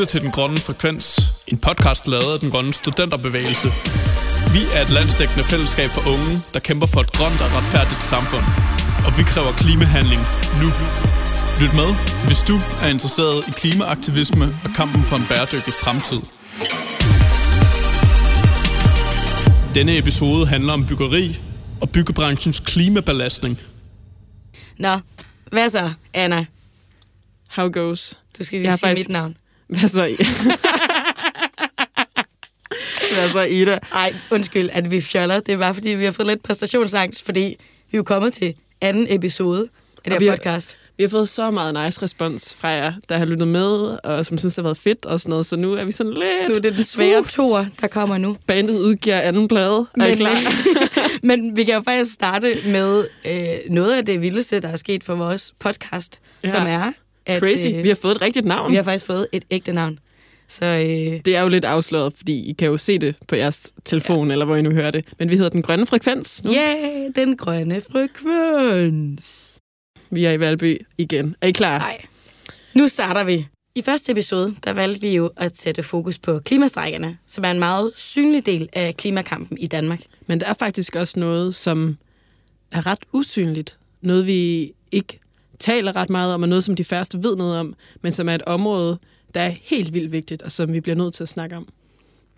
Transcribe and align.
lytter 0.00 0.12
til 0.12 0.22
Den 0.22 0.30
Grønne 0.30 0.56
Frekvens, 0.56 1.20
en 1.46 1.58
podcast 1.58 2.06
lavet 2.06 2.32
af 2.34 2.40
Den 2.40 2.50
Grønne 2.50 2.72
Studenterbevægelse. 2.72 3.68
Vi 4.54 4.62
er 4.74 4.82
et 4.82 4.90
landsdækkende 4.90 5.44
fællesskab 5.44 5.90
for 5.90 6.02
unge, 6.14 6.32
der 6.54 6.60
kæmper 6.60 6.86
for 6.86 7.00
et 7.00 7.12
grønt 7.12 7.40
og 7.44 7.48
retfærdigt 7.58 8.02
samfund. 8.02 8.44
Og 9.06 9.18
vi 9.18 9.22
kræver 9.32 9.52
klimahandling 9.52 10.20
nu. 10.62 10.68
Lyt 11.60 11.74
med, 11.80 11.90
hvis 12.26 12.40
du 12.48 12.56
er 12.84 12.88
interesseret 12.88 13.38
i 13.48 13.50
klimaaktivisme 13.60 14.44
og 14.64 14.70
kampen 14.76 15.02
for 15.02 15.16
en 15.16 15.26
bæredygtig 15.30 15.74
fremtid. 15.82 16.20
Denne 19.74 19.98
episode 19.98 20.46
handler 20.46 20.72
om 20.72 20.86
byggeri 20.86 21.40
og 21.82 21.90
byggebranchens 21.90 22.60
klimabelastning. 22.60 23.60
Nå, 24.78 24.94
hvad 25.52 25.70
så, 25.70 25.92
Anna? 26.14 26.46
How 27.50 27.68
goes? 27.72 28.18
Du 28.38 28.44
skal 28.44 28.56
Jeg 28.56 28.60
lige 28.62 28.70
har 28.70 28.76
sige 28.76 28.88
faktisk- 28.88 29.08
mit 29.08 29.12
navn. 29.12 29.36
Hvad 29.70 29.88
så? 29.88 30.16
Hvad 33.14 33.28
så, 33.28 33.40
Ida? 33.42 33.78
Ej, 33.94 34.14
undskyld, 34.30 34.68
at 34.72 34.90
vi 34.90 35.00
fjoller. 35.00 35.40
Det 35.40 35.52
er 35.54 35.58
bare, 35.58 35.74
fordi 35.74 35.88
vi 35.88 36.04
har 36.04 36.12
fået 36.12 36.28
lidt 36.28 36.42
præstationsangst, 36.42 37.24
fordi 37.24 37.40
vi 37.90 37.96
er 37.96 37.98
jo 37.98 38.02
kommet 38.02 38.32
til 38.32 38.54
anden 38.80 39.06
episode 39.10 39.68
af 40.04 40.10
det 40.10 40.22
her 40.22 40.30
har- 40.30 40.36
podcast. 40.36 40.76
Vi 40.96 41.04
har 41.04 41.08
fået 41.08 41.28
så 41.28 41.50
meget 41.50 41.84
nice 41.84 42.02
respons 42.02 42.54
fra 42.54 42.68
jer, 42.68 42.92
der 43.08 43.18
har 43.18 43.24
lyttet 43.24 43.48
med, 43.48 43.98
og 44.04 44.26
som 44.26 44.38
synes, 44.38 44.54
det 44.54 44.62
har 44.62 44.68
været 44.68 44.78
fedt 44.78 45.06
og 45.06 45.20
sådan 45.20 45.30
noget. 45.30 45.46
Så 45.46 45.56
nu 45.56 45.72
er 45.72 45.84
vi 45.84 45.92
sådan 45.92 46.12
lidt... 46.12 46.48
Nu 46.48 46.54
er 46.54 46.58
det 46.60 46.74
den 46.74 46.84
svære 46.84 47.24
tor, 47.24 47.66
der 47.80 47.86
kommer 47.86 48.18
nu. 48.18 48.36
Bandet 48.46 48.78
udgiver 48.80 49.20
anden 49.20 49.48
plade. 49.48 49.86
er 50.00 50.06
I 50.06 50.14
klar? 50.14 50.36
men 51.26 51.56
vi 51.56 51.64
kan 51.64 51.74
jo 51.74 51.82
faktisk 51.82 52.12
starte 52.12 52.56
med 52.66 53.06
øh, 53.30 53.70
noget 53.70 53.96
af 53.96 54.04
det 54.06 54.22
vildeste, 54.22 54.60
der 54.60 54.68
er 54.68 54.76
sket 54.76 55.04
for 55.04 55.14
vores 55.14 55.52
podcast, 55.58 56.18
ja. 56.44 56.50
som 56.50 56.66
er, 56.66 56.92
at 57.26 57.40
Crazy. 57.40 57.66
øh, 57.66 57.82
Vi 57.82 57.88
har 57.88 57.94
fået 57.94 58.14
et 58.16 58.22
rigtigt 58.22 58.46
navn. 58.46 58.70
vi 58.70 58.76
har 58.76 58.82
faktisk 58.82 59.04
fået 59.06 59.26
et 59.32 59.44
ægte 59.50 59.72
navn. 59.72 59.98
Så 60.48 60.64
øh, 60.64 61.20
Det 61.24 61.36
er 61.36 61.42
jo 61.42 61.48
lidt 61.48 61.64
afsløret, 61.64 62.12
fordi 62.16 62.50
I 62.50 62.52
kan 62.52 62.68
jo 62.68 62.76
se 62.76 62.98
det 62.98 63.16
på 63.28 63.36
jeres 63.36 63.72
telefon, 63.84 64.26
ja. 64.28 64.32
eller 64.32 64.44
hvor 64.44 64.56
I 64.56 64.62
nu 64.62 64.70
hører 64.70 64.90
det. 64.90 65.04
Men 65.18 65.30
vi 65.30 65.34
hedder 65.36 65.50
Den 65.50 65.62
Grønne 65.62 65.86
Frekvens 65.86 66.44
nu. 66.44 66.50
yeah, 66.52 67.10
den 67.16 67.36
grønne 67.36 67.80
frekvens. 67.80 69.54
Vi 70.10 70.24
er 70.24 70.32
i 70.32 70.40
Valby 70.40 70.76
igen. 70.98 71.36
Er 71.40 71.46
I 71.46 71.50
klar? 71.50 71.78
Nej. 71.78 72.04
Nu 72.74 72.88
starter 72.88 73.24
vi. 73.24 73.46
I 73.74 73.82
første 73.82 74.12
episode, 74.12 74.54
der 74.64 74.72
valgte 74.72 75.00
vi 75.00 75.10
jo 75.10 75.30
at 75.36 75.56
sætte 75.58 75.82
fokus 75.82 76.18
på 76.18 76.38
klimastrækkerne, 76.38 77.18
som 77.26 77.44
er 77.44 77.50
en 77.50 77.58
meget 77.58 77.92
synlig 77.96 78.46
del 78.46 78.68
af 78.72 78.96
klimakampen 78.96 79.58
i 79.58 79.66
Danmark. 79.66 80.00
Men 80.26 80.40
der 80.40 80.46
er 80.46 80.54
faktisk 80.58 80.96
også 80.96 81.20
noget, 81.20 81.54
som 81.54 81.98
er 82.72 82.86
ret 82.86 82.98
usynligt. 83.12 83.78
Noget, 84.02 84.26
vi 84.26 84.72
ikke 84.92 85.19
taler 85.60 85.96
ret 85.96 86.10
meget 86.10 86.34
om, 86.34 86.42
og 86.42 86.48
noget, 86.48 86.64
som 86.64 86.76
de 86.76 86.84
færreste 86.84 87.22
ved 87.22 87.36
noget 87.36 87.58
om, 87.58 87.74
men 88.02 88.12
som 88.12 88.28
er 88.28 88.34
et 88.34 88.42
område, 88.42 88.98
der 89.34 89.40
er 89.40 89.52
helt 89.62 89.94
vildt 89.94 90.12
vigtigt, 90.12 90.42
og 90.42 90.52
som 90.52 90.72
vi 90.72 90.80
bliver 90.80 90.96
nødt 90.96 91.14
til 91.14 91.22
at 91.22 91.28
snakke 91.28 91.56
om. 91.56 91.68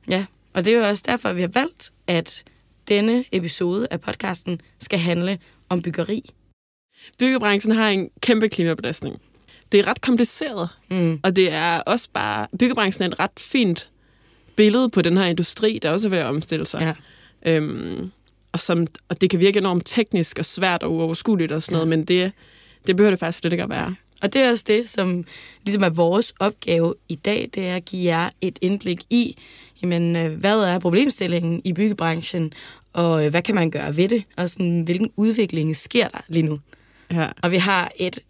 Ja, 0.08 0.24
og 0.54 0.64
det 0.64 0.72
er 0.74 0.78
jo 0.78 0.84
også 0.84 1.02
derfor, 1.06 1.32
vi 1.32 1.40
har 1.40 1.48
valgt, 1.48 1.92
at 2.06 2.44
denne 2.88 3.24
episode 3.32 3.86
af 3.90 4.00
podcasten 4.00 4.60
skal 4.80 4.98
handle 4.98 5.38
om 5.68 5.82
byggeri. 5.82 6.22
Byggebranchen 7.18 7.74
har 7.76 7.88
en 7.88 8.10
kæmpe 8.20 8.48
klimabelastning. 8.48 9.16
Det 9.72 9.80
er 9.80 9.86
ret 9.86 10.00
kompliceret, 10.00 10.68
Mm. 10.90 11.20
og 11.24 11.36
det 11.36 11.52
er 11.52 11.80
også 11.80 12.08
bare... 12.12 12.46
Byggebranchen 12.58 13.02
er 13.04 13.08
et 13.08 13.20
ret 13.20 13.30
fint 13.40 13.90
billede 14.56 14.90
på 14.90 15.02
den 15.02 15.16
her 15.16 15.24
industri, 15.24 15.78
der 15.82 15.90
også 15.90 16.08
er 16.08 16.10
ved 16.10 16.18
at 16.18 16.26
omstille 16.26 16.66
sig. 16.66 16.80
Ja. 17.44 17.52
Øhm, 17.56 18.10
og, 18.52 18.60
som, 18.60 18.86
og 19.08 19.20
det 19.20 19.30
kan 19.30 19.40
virke 19.40 19.58
enormt 19.58 19.82
teknisk 19.86 20.38
og 20.38 20.44
svært 20.44 20.82
og 20.82 20.92
uoverskueligt 20.92 21.52
og 21.52 21.62
sådan 21.62 21.72
noget, 21.72 21.86
Ja. 21.86 21.96
men 21.96 22.04
det, 22.04 22.32
det 22.86 22.96
behøver 22.96 23.10
det 23.10 23.18
faktisk 23.18 23.38
slet 23.38 23.52
ikke 23.52 23.62
at 23.64 23.70
være. 23.70 23.94
Og 24.22 24.32
det 24.32 24.42
er 24.42 24.50
også 24.50 24.64
det, 24.66 24.88
som 24.88 25.24
ligesom 25.64 25.82
er 25.82 25.88
vores 25.88 26.32
opgave 26.40 26.94
i 27.08 27.14
dag, 27.14 27.50
det 27.54 27.68
er 27.68 27.76
at 27.76 27.84
give 27.84 28.04
jer 28.04 28.30
et 28.40 28.58
indblik 28.60 29.00
i, 29.10 29.36
jamen, 29.82 30.16
øh, 30.16 30.32
hvad 30.32 30.62
er 30.62 30.78
problemstillingen 30.78 31.62
i 31.64 31.72
byggebranchen, 31.72 32.52
og 32.92 33.24
øh, 33.24 33.30
hvad 33.30 33.42
kan 33.42 33.54
man 33.54 33.70
gøre 33.70 33.96
ved 33.96 34.08
det, 34.08 34.24
og 34.36 34.48
sådan, 34.48 34.80
hvilken 34.80 35.10
udvikling 35.16 35.76
sker 35.76 36.08
der 36.08 36.20
lige 36.28 36.42
nu. 36.42 36.60
Ja. 37.12 37.28
Og 37.42 37.50
vi 37.50 37.56
har 37.56 37.92
et 37.96 38.20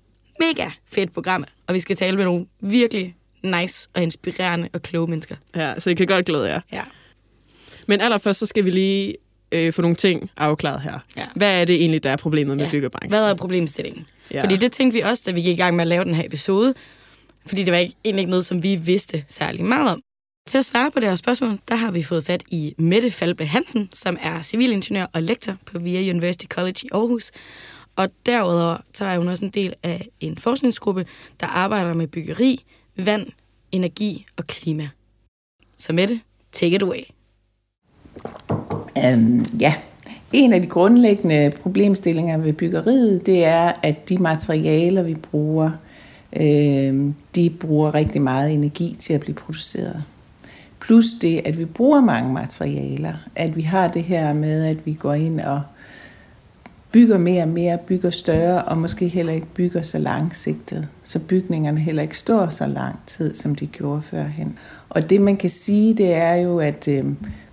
mega 0.40 0.70
fedt 0.86 1.12
program, 1.12 1.44
og 1.66 1.74
vi 1.74 1.80
skal 1.80 1.96
tale 1.96 2.16
med 2.16 2.24
nogle 2.24 2.46
virkelig 2.60 3.16
nice 3.42 3.88
og 3.94 4.02
inspirerende 4.02 4.68
og 4.72 4.82
kloge 4.82 5.10
mennesker. 5.10 5.36
ja, 5.56 5.80
så 5.80 5.90
I 5.90 5.94
kan 5.94 6.06
godt 6.06 6.26
glæde 6.26 6.48
jer. 6.48 6.60
Ja. 6.72 6.82
Men 7.86 8.00
allerførst, 8.00 8.40
så 8.40 8.46
skal 8.46 8.64
vi 8.64 8.70
lige 8.70 9.14
øh, 9.52 9.72
få 9.72 9.82
nogle 9.82 9.96
ting 9.96 10.30
afklaret 10.36 10.80
her. 10.82 10.98
Ja. 11.16 11.26
Hvad 11.36 11.60
er 11.60 11.64
det 11.64 11.74
egentlig, 11.74 12.02
der 12.02 12.10
er 12.10 12.16
problemet 12.16 12.56
med 12.56 12.64
Ja. 12.64 12.70
byggebranchen? 12.70 13.10
Hvad 13.10 13.30
er 13.30 13.34
problemstillingen? 13.34 14.06
Ja. 14.30 14.42
Fordi 14.42 14.56
det 14.56 14.72
tænkte 14.72 14.94
vi 14.94 15.00
også, 15.00 15.22
da 15.26 15.30
vi 15.32 15.40
gik 15.42 15.58
i 15.58 15.60
gang 15.62 15.76
med 15.76 15.82
at 15.82 15.88
lave 15.88 16.04
den 16.04 16.14
her 16.14 16.24
episode, 16.26 16.74
fordi 17.46 17.62
det 17.64 17.72
var 17.72 17.78
ikke, 17.78 17.94
egentlig 18.04 18.20
ikke 18.22 18.30
noget, 18.30 18.46
som 18.46 18.62
vi 18.62 18.74
vidste 18.76 19.24
særlig 19.28 19.64
meget 19.64 19.92
om. 19.92 20.00
Til 20.48 20.58
at 20.58 20.64
svare 20.64 20.90
på 20.90 21.00
det 21.00 21.08
her 21.08 21.14
spørgsmål, 21.16 21.58
der 21.68 21.74
har 21.74 21.90
vi 21.90 22.02
fået 22.02 22.24
fat 22.24 22.44
i 22.50 22.74
Mette 22.78 23.10
Falbe 23.10 23.46
Hansen, 23.46 23.88
som 23.92 24.16
er 24.20 24.42
civilingeniør 24.42 25.06
og 25.12 25.22
lektor 25.22 25.56
på 25.66 25.78
VIA 25.78 26.10
University 26.10 26.46
College 26.46 26.74
i 26.82 26.88
Aarhus. 26.92 27.30
Og 27.96 28.08
derudover 28.26 28.76
så 28.92 29.04
er 29.04 29.18
hun 29.18 29.28
også 29.28 29.44
en 29.44 29.50
del 29.50 29.74
af 29.82 30.08
en 30.20 30.38
forskningsgruppe, 30.38 31.06
der 31.40 31.46
arbejder 31.46 31.94
med 31.94 32.06
byggeri, 32.06 32.64
vand, 32.96 33.26
energi 33.72 34.26
og 34.36 34.46
klima. 34.46 34.88
Så 35.76 35.92
Mette, 35.92 36.20
take 36.52 36.74
it 36.76 36.82
away. 36.82 37.00
Øhm, 38.98 39.46
ja, 39.60 39.74
en 40.32 40.52
af 40.52 40.62
de 40.62 40.66
grundlæggende 40.66 41.52
problemstillinger 41.62 42.36
ved 42.36 42.52
byggeriet, 42.52 43.26
det 43.26 43.44
er, 43.44 43.72
at 43.82 44.08
de 44.08 44.16
materialer, 44.16 45.02
vi 45.02 45.14
bruger, 45.14 45.70
øhm, 46.40 47.14
de 47.34 47.50
bruger 47.50 47.94
rigtig 47.94 48.22
meget 48.22 48.52
energi 48.52 48.96
til 48.98 49.14
at 49.14 49.20
blive 49.20 49.34
produceret. 49.34 50.02
Plus 50.80 51.04
det, 51.22 51.42
at 51.44 51.58
vi 51.58 51.64
bruger 51.64 52.00
mange 52.00 52.32
materialer. 52.32 53.12
At 53.36 53.56
vi 53.56 53.62
har 53.62 53.88
det 53.88 54.02
her 54.02 54.32
med, 54.32 54.66
at 54.66 54.86
vi 54.86 54.92
går 54.92 55.14
ind 55.14 55.40
og 55.40 55.62
bygger 56.92 57.18
mere 57.18 57.42
og 57.42 57.48
mere, 57.48 57.78
bygger 57.78 58.10
større, 58.10 58.62
og 58.62 58.78
måske 58.78 59.08
heller 59.08 59.32
ikke 59.32 59.46
bygger 59.46 59.82
så 59.82 59.98
langsigtet. 59.98 60.88
Så 61.02 61.18
bygningerne 61.18 61.80
heller 61.80 62.02
ikke 62.02 62.18
står 62.18 62.48
så 62.48 62.66
lang 62.66 62.98
tid, 63.06 63.34
som 63.34 63.54
de 63.54 63.66
gjorde 63.66 64.02
førhen. 64.02 64.58
Og 64.88 65.10
det 65.10 65.20
man 65.20 65.36
kan 65.36 65.50
sige, 65.50 65.94
det 65.94 66.14
er 66.14 66.34
jo, 66.34 66.58
at 66.58 66.88
øh, 66.88 67.04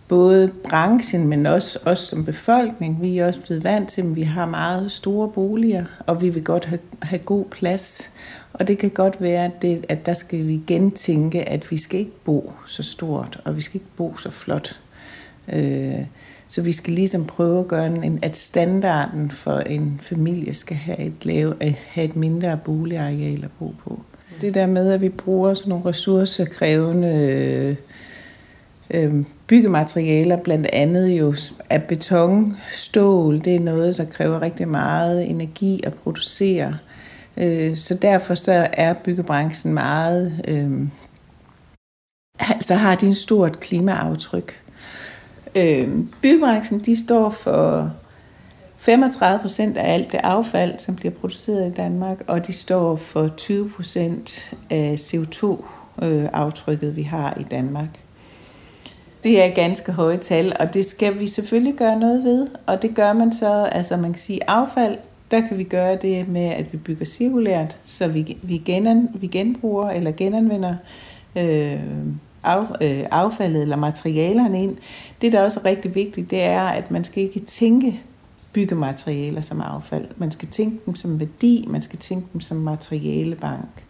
både 0.09 0.52
branchen, 0.70 1.28
men 1.28 1.46
også 1.46 1.80
os 1.86 2.00
som 2.00 2.25
befolkning, 2.25 3.02
vi 3.02 3.18
er 3.18 3.28
også 3.28 3.42
blevet 3.42 3.64
vant 3.64 3.90
til, 3.90 4.02
at 4.02 4.16
vi 4.16 4.22
har 4.22 4.46
meget 4.46 4.92
store 4.92 5.28
boliger, 5.28 5.86
og 6.08 6.22
vi 6.22 6.30
vil 6.30 6.44
godt 6.44 6.66
have, 6.66 6.80
have 7.02 7.20
god 7.20 7.46
plads. 7.46 8.12
Og 8.53 8.68
det 8.68 8.78
kan 8.78 8.90
godt 8.90 9.22
være, 9.22 9.46
at, 9.46 9.62
det, 9.62 9.86
at 9.90 10.06
der 10.06 10.14
skal 10.14 10.48
vi 10.48 10.62
gentænke, 10.68 11.50
at 11.50 11.72
vi 11.72 11.78
skal 11.78 12.00
ikke 12.00 12.24
bo 12.24 12.53
så 12.68 12.84
stort, 12.84 13.42
og 13.46 13.56
vi 13.56 13.62
skal 13.62 13.75
ikke 13.75 13.92
bo 13.98 14.18
så 14.18 14.31
flot. 14.31 14.80
Øh, 15.53 16.06
så 16.48 16.62
vi 16.62 16.72
skal 16.72 16.94
ligesom 16.94 17.25
prøve 17.25 17.59
at 17.59 17.68
gøre, 17.68 17.86
en, 17.86 18.19
at 18.22 18.38
standarden 18.38 19.31
for 19.31 19.59
en 19.59 20.00
familie 20.03 20.53
skal 20.53 20.78
have 20.78 21.00
et, 21.00 21.25
lave, 21.25 21.56
have 21.88 22.06
et 22.06 22.16
mindre 22.16 22.59
boligareal 22.66 23.44
at 23.44 23.52
bo 23.59 23.74
på. 23.84 24.00
Det 24.42 24.53
der 24.53 24.66
med, 24.66 24.92
at 24.92 25.02
vi 25.02 25.09
bruger 25.09 25.53
sådan 25.53 25.69
nogle 25.69 25.86
ressourcekrævende 25.86 27.75
øh, 28.91 29.23
byggematerialer, 29.47 30.38
blandt 30.38 30.67
andet 30.73 31.07
jo 31.07 31.35
af 31.69 31.83
beton, 31.83 32.57
stål, 32.72 33.39
det 33.39 33.55
er 33.55 33.59
noget, 33.59 33.97
der 33.97 34.05
kræver 34.05 34.41
rigtig 34.41 34.67
meget 34.67 35.29
energi 35.29 35.81
at 35.83 35.94
producere. 35.94 36.77
Øh, 37.38 37.77
så 37.77 37.94
derfor 37.94 38.35
så 38.35 38.67
er 38.73 38.94
byggebranchen 38.94 39.73
meget, 39.73 40.41
øh, 40.47 40.88
altså 42.55 42.75
har 42.75 42.95
de 42.95 43.05
en 43.05 43.16
stort 43.16 43.59
klimaaftryk. 43.59 44.63
Øh, 45.56 45.89
byggebranchen, 46.21 46.79
de 46.79 47.06
står 47.06 47.29
for 47.29 47.94
35 48.77 49.39
procent 49.39 49.77
af 49.77 49.94
alt 49.94 50.12
det 50.12 50.19
affald, 50.24 50.80
som 50.80 50.95
bliver 50.95 51.13
produceret 51.13 51.71
i 51.71 51.74
Danmark, 51.74 52.24
og 52.27 52.47
de 52.47 52.53
står 52.53 52.95
for 52.95 53.27
20 53.27 53.69
procent 53.69 54.53
af 54.69 54.95
CO2-aftrykket, 55.00 56.88
øh, 56.88 56.95
vi 56.95 57.03
har 57.03 57.38
i 57.39 57.44
Danmark. 57.44 58.00
Det 59.24 59.44
er 59.44 59.56
ganske 59.56 59.92
høje 59.92 60.18
tal, 60.18 60.54
og 60.60 60.74
det 60.74 60.86
skal 60.86 61.19
vi 61.19 61.27
selvfølgelig 61.27 61.75
gøre 61.75 62.00
noget 62.00 62.24
ved. 62.24 62.48
Og 62.68 62.81
det 62.81 62.95
gør 62.95 63.13
man 63.13 63.33
så, 63.33 63.69
altså 63.71 63.98
man 63.98 64.13
kan 64.13 64.19
sige 64.19 64.50
affald, 64.50 64.98
der 65.31 65.48
kan 65.48 65.57
vi 65.57 65.63
gøre 65.63 65.95
det 65.95 66.27
med, 66.27 66.45
at 66.45 66.74
vi 66.74 66.77
bygger 66.77 67.06
cirkulært, 67.06 67.77
så 67.83 68.07
vi, 68.07 68.38
vi, 68.44 68.57
genan, 68.57 69.10
vi 69.16 69.27
genbruger 69.27 69.89
eller 69.89 70.12
genanvender 70.12 70.75
øh, 71.36 71.80
af, 72.44 72.62
øh, 72.81 73.06
affaldet 73.12 73.62
eller 73.62 73.75
materialerne 73.75 74.63
ind. 74.63 74.77
Det, 75.21 75.31
der 75.31 75.44
også 75.44 75.60
er 75.60 75.66
rigtig 75.66 75.95
vigtigt, 75.95 76.31
det 76.31 76.42
er, 76.42 76.62
at 76.62 76.92
man 76.92 77.04
skal 77.04 77.24
ikke 77.24 77.39
tænke 77.39 78.01
byggematerialer 78.54 79.42
som 79.42 79.62
affald. 79.62 80.06
Man 80.18 80.31
skal 80.31 80.48
tænke 80.48 80.77
dem 80.86 80.95
som 80.95 81.19
værdi, 81.19 81.66
man 81.69 81.81
skal 81.81 82.00
tænke 82.00 82.27
dem 82.33 82.42
som 82.42 82.57
materialebank. 82.57 83.86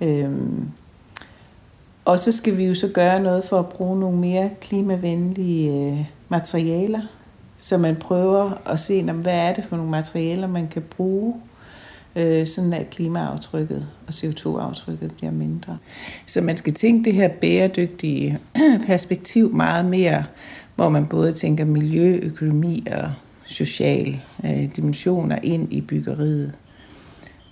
Øh, 0.00 0.30
og 2.08 2.18
så 2.18 2.32
skal 2.32 2.56
vi 2.56 2.64
jo 2.64 2.74
så 2.74 2.88
gøre 2.88 3.20
noget 3.20 3.44
for 3.44 3.58
at 3.58 3.68
bruge 3.68 4.00
nogle 4.00 4.18
mere 4.18 4.50
klimavenlige 4.60 5.90
øh, 5.90 6.04
materialer, 6.28 7.00
så 7.58 7.78
man 7.78 7.96
prøver 7.96 8.62
at 8.66 8.80
se, 8.80 9.02
hvad 9.02 9.48
er 9.48 9.54
det 9.54 9.64
for 9.64 9.76
nogle 9.76 9.90
materialer, 9.90 10.46
man 10.46 10.68
kan 10.68 10.82
bruge 10.82 11.34
øh, 12.16 12.46
sådan 12.46 12.72
at 12.72 12.90
klimaaftrykket 12.90 13.86
og 14.06 14.12
CO2-aftrykket 14.12 15.12
bliver 15.16 15.30
mindre. 15.32 15.78
Så 16.26 16.40
man 16.40 16.56
skal 16.56 16.74
tænke 16.74 17.04
det 17.04 17.14
her 17.14 17.28
bæredygtige 17.28 18.38
perspektiv 18.86 19.52
meget 19.54 19.84
mere, 19.84 20.24
hvor 20.74 20.88
man 20.88 21.06
både 21.06 21.32
tænker 21.32 21.64
miljø, 21.64 22.18
økonomi 22.22 22.86
og 22.90 23.12
social 23.46 24.20
øh, 24.44 24.76
dimensioner 24.76 25.38
ind 25.42 25.72
i 25.72 25.80
byggeriet. 25.80 26.52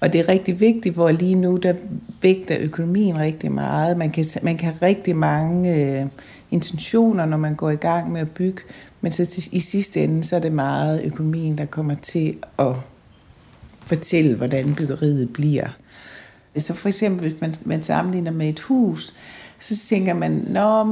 Og 0.00 0.12
det 0.12 0.20
er 0.20 0.28
rigtig 0.28 0.60
vigtigt, 0.60 0.94
hvor 0.94 1.10
lige 1.10 1.34
nu, 1.34 1.56
der 1.56 1.74
vægter 2.22 2.56
økonomien 2.60 3.18
rigtig 3.18 3.52
meget. 3.52 3.96
Man 3.96 4.10
kan, 4.10 4.24
man 4.42 4.56
kan 4.56 4.72
have 4.72 4.86
rigtig 4.86 5.16
mange 5.16 5.74
øh, 5.74 6.06
intentioner, 6.50 7.26
når 7.26 7.36
man 7.36 7.54
går 7.54 7.70
i 7.70 7.76
gang 7.76 8.12
med 8.12 8.20
at 8.20 8.30
bygge, 8.30 8.62
men 9.00 9.12
så 9.12 9.24
til, 9.24 9.48
i 9.52 9.60
sidste 9.60 10.04
ende, 10.04 10.24
så 10.24 10.36
er 10.36 10.40
det 10.40 10.52
meget 10.52 11.04
økonomien, 11.04 11.58
der 11.58 11.64
kommer 11.64 11.94
til 11.94 12.36
at 12.58 12.74
fortælle, 13.80 14.36
hvordan 14.36 14.74
byggeriet 14.74 15.32
bliver. 15.32 15.68
Så 16.58 16.74
for 16.74 16.88
eksempel, 16.88 17.28
hvis 17.28 17.40
man, 17.40 17.54
man 17.64 17.82
sammenligner 17.82 18.30
med 18.30 18.48
et 18.48 18.60
hus, 18.60 19.14
så 19.58 19.76
tænker 19.88 20.14
man, 20.14 20.32
Nå, 20.48 20.84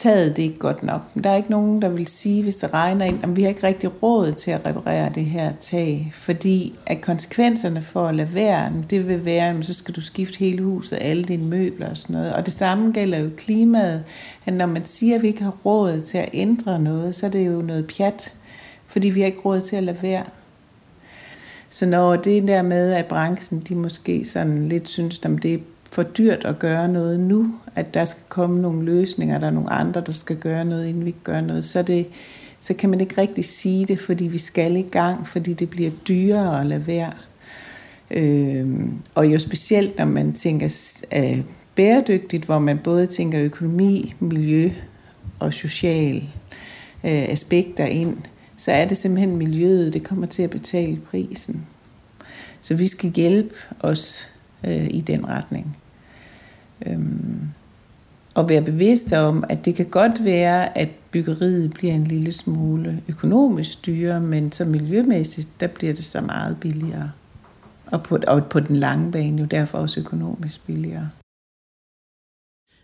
taget 0.00 0.36
det 0.36 0.42
ikke 0.42 0.58
godt 0.58 0.82
nok. 0.82 1.00
Men 1.14 1.24
der 1.24 1.30
er 1.30 1.36
ikke 1.36 1.50
nogen, 1.50 1.82
der 1.82 1.88
vil 1.88 2.06
sige, 2.06 2.42
hvis 2.42 2.56
det 2.56 2.74
regner 2.74 3.04
ind, 3.04 3.18
at 3.22 3.36
vi 3.36 3.42
har 3.42 3.48
ikke 3.48 3.66
rigtig 3.66 4.02
råd 4.02 4.32
til 4.32 4.50
at 4.50 4.66
reparere 4.66 5.12
det 5.14 5.24
her 5.24 5.52
tag, 5.60 6.12
fordi 6.14 6.78
at 6.86 7.00
konsekvenserne 7.00 7.82
for 7.82 8.06
at 8.06 8.14
lade 8.14 8.34
være, 8.34 8.72
det 8.90 9.08
vil 9.08 9.24
være, 9.24 9.50
at 9.50 9.66
så 9.66 9.74
skal 9.74 9.94
du 9.94 10.00
skifte 10.00 10.38
hele 10.38 10.62
huset, 10.62 10.98
alle 11.00 11.24
dine 11.24 11.44
møbler 11.44 11.90
og 11.90 11.96
sådan 11.96 12.14
noget. 12.14 12.34
Og 12.34 12.46
det 12.46 12.52
samme 12.52 12.92
gælder 12.92 13.18
jo 13.18 13.30
klimaet, 13.36 14.04
at 14.46 14.52
når 14.52 14.66
man 14.66 14.84
siger, 14.84 15.16
at 15.16 15.22
vi 15.22 15.28
ikke 15.28 15.42
har 15.42 15.56
råd 15.64 16.00
til 16.00 16.18
at 16.18 16.28
ændre 16.32 16.78
noget, 16.78 17.14
så 17.14 17.26
er 17.26 17.30
det 17.30 17.46
jo 17.46 17.62
noget 17.62 17.86
pjat, 17.86 18.32
fordi 18.86 19.08
vi 19.08 19.20
har 19.20 19.26
ikke 19.26 19.40
råd 19.40 19.60
til 19.60 19.76
at 19.76 19.82
lade 19.82 20.02
være. 20.02 20.24
Så 21.68 21.86
når 21.86 22.16
det 22.16 22.48
der 22.48 22.62
med, 22.62 22.92
at 22.92 23.06
branchen 23.06 23.60
de 23.60 23.74
måske 23.74 24.24
sådan 24.24 24.68
lidt 24.68 24.88
synes, 24.88 25.20
at 25.24 25.30
det 25.42 25.54
er 25.54 25.58
for 25.90 26.02
dyrt 26.02 26.44
at 26.44 26.58
gøre 26.58 26.88
noget 26.88 27.20
nu, 27.20 27.54
at 27.74 27.94
der 27.94 28.04
skal 28.04 28.22
komme 28.28 28.62
nogle 28.62 28.84
løsninger, 28.84 29.38
der 29.38 29.46
er 29.46 29.50
nogle 29.50 29.70
andre, 29.70 30.02
der 30.06 30.12
skal 30.12 30.36
gøre 30.36 30.64
noget, 30.64 30.86
inden 30.86 31.04
vi 31.04 31.14
gør 31.24 31.40
noget, 31.40 31.64
så, 31.64 31.82
det, 31.82 32.06
så 32.60 32.74
kan 32.74 32.90
man 32.90 33.00
ikke 33.00 33.20
rigtig 33.20 33.44
sige 33.44 33.86
det, 33.86 34.00
fordi 34.00 34.26
vi 34.26 34.38
skal 34.38 34.76
i 34.76 34.82
gang, 34.82 35.26
fordi 35.26 35.52
det 35.52 35.70
bliver 35.70 35.90
dyrere 36.08 36.60
at 36.60 36.66
lade 36.66 36.86
være. 36.86 37.12
Øhm, 38.10 38.92
og 39.14 39.26
jo 39.26 39.38
specielt, 39.38 39.98
når 39.98 40.04
man 40.04 40.32
tænker 40.32 40.96
øh, 41.16 41.40
bæredygtigt, 41.74 42.44
hvor 42.44 42.58
man 42.58 42.78
både 42.84 43.06
tænker 43.06 43.40
økonomi, 43.40 44.14
miljø 44.20 44.70
og 45.38 45.54
social 45.54 46.16
øh, 47.04 47.28
aspekter 47.28 47.84
ind, 47.84 48.16
så 48.56 48.72
er 48.72 48.84
det 48.84 48.96
simpelthen 48.96 49.36
miljøet, 49.36 49.92
det 49.92 50.04
kommer 50.04 50.26
til 50.26 50.42
at 50.42 50.50
betale 50.50 51.00
prisen. 51.10 51.66
Så 52.60 52.74
vi 52.74 52.86
skal 52.86 53.10
hjælpe 53.10 53.54
os 53.80 54.32
øh, 54.64 54.86
i 54.90 55.00
den 55.00 55.28
retning. 55.28 55.76
Øhm, 56.86 57.48
og 58.34 58.48
være 58.48 58.62
bevidste 58.62 59.18
om, 59.18 59.44
at 59.48 59.64
det 59.64 59.74
kan 59.74 59.86
godt 59.86 60.24
være, 60.24 60.78
at 60.78 60.88
byggeriet 61.10 61.74
bliver 61.74 61.94
en 61.94 62.04
lille 62.04 62.32
smule 62.32 63.02
økonomisk 63.08 63.86
dyre, 63.86 64.20
men 64.20 64.52
så 64.52 64.64
miljømæssigt, 64.64 65.48
der 65.60 65.66
bliver 65.66 65.94
det 65.94 66.04
så 66.04 66.20
meget 66.20 66.56
billigere. 66.60 67.10
Og 67.86 68.02
på, 68.02 68.18
og 68.26 68.46
på 68.46 68.60
den 68.60 68.76
lange 68.76 69.12
bane 69.12 69.40
jo 69.40 69.46
derfor 69.46 69.78
også 69.78 70.00
økonomisk 70.00 70.66
billigere. 70.66 71.10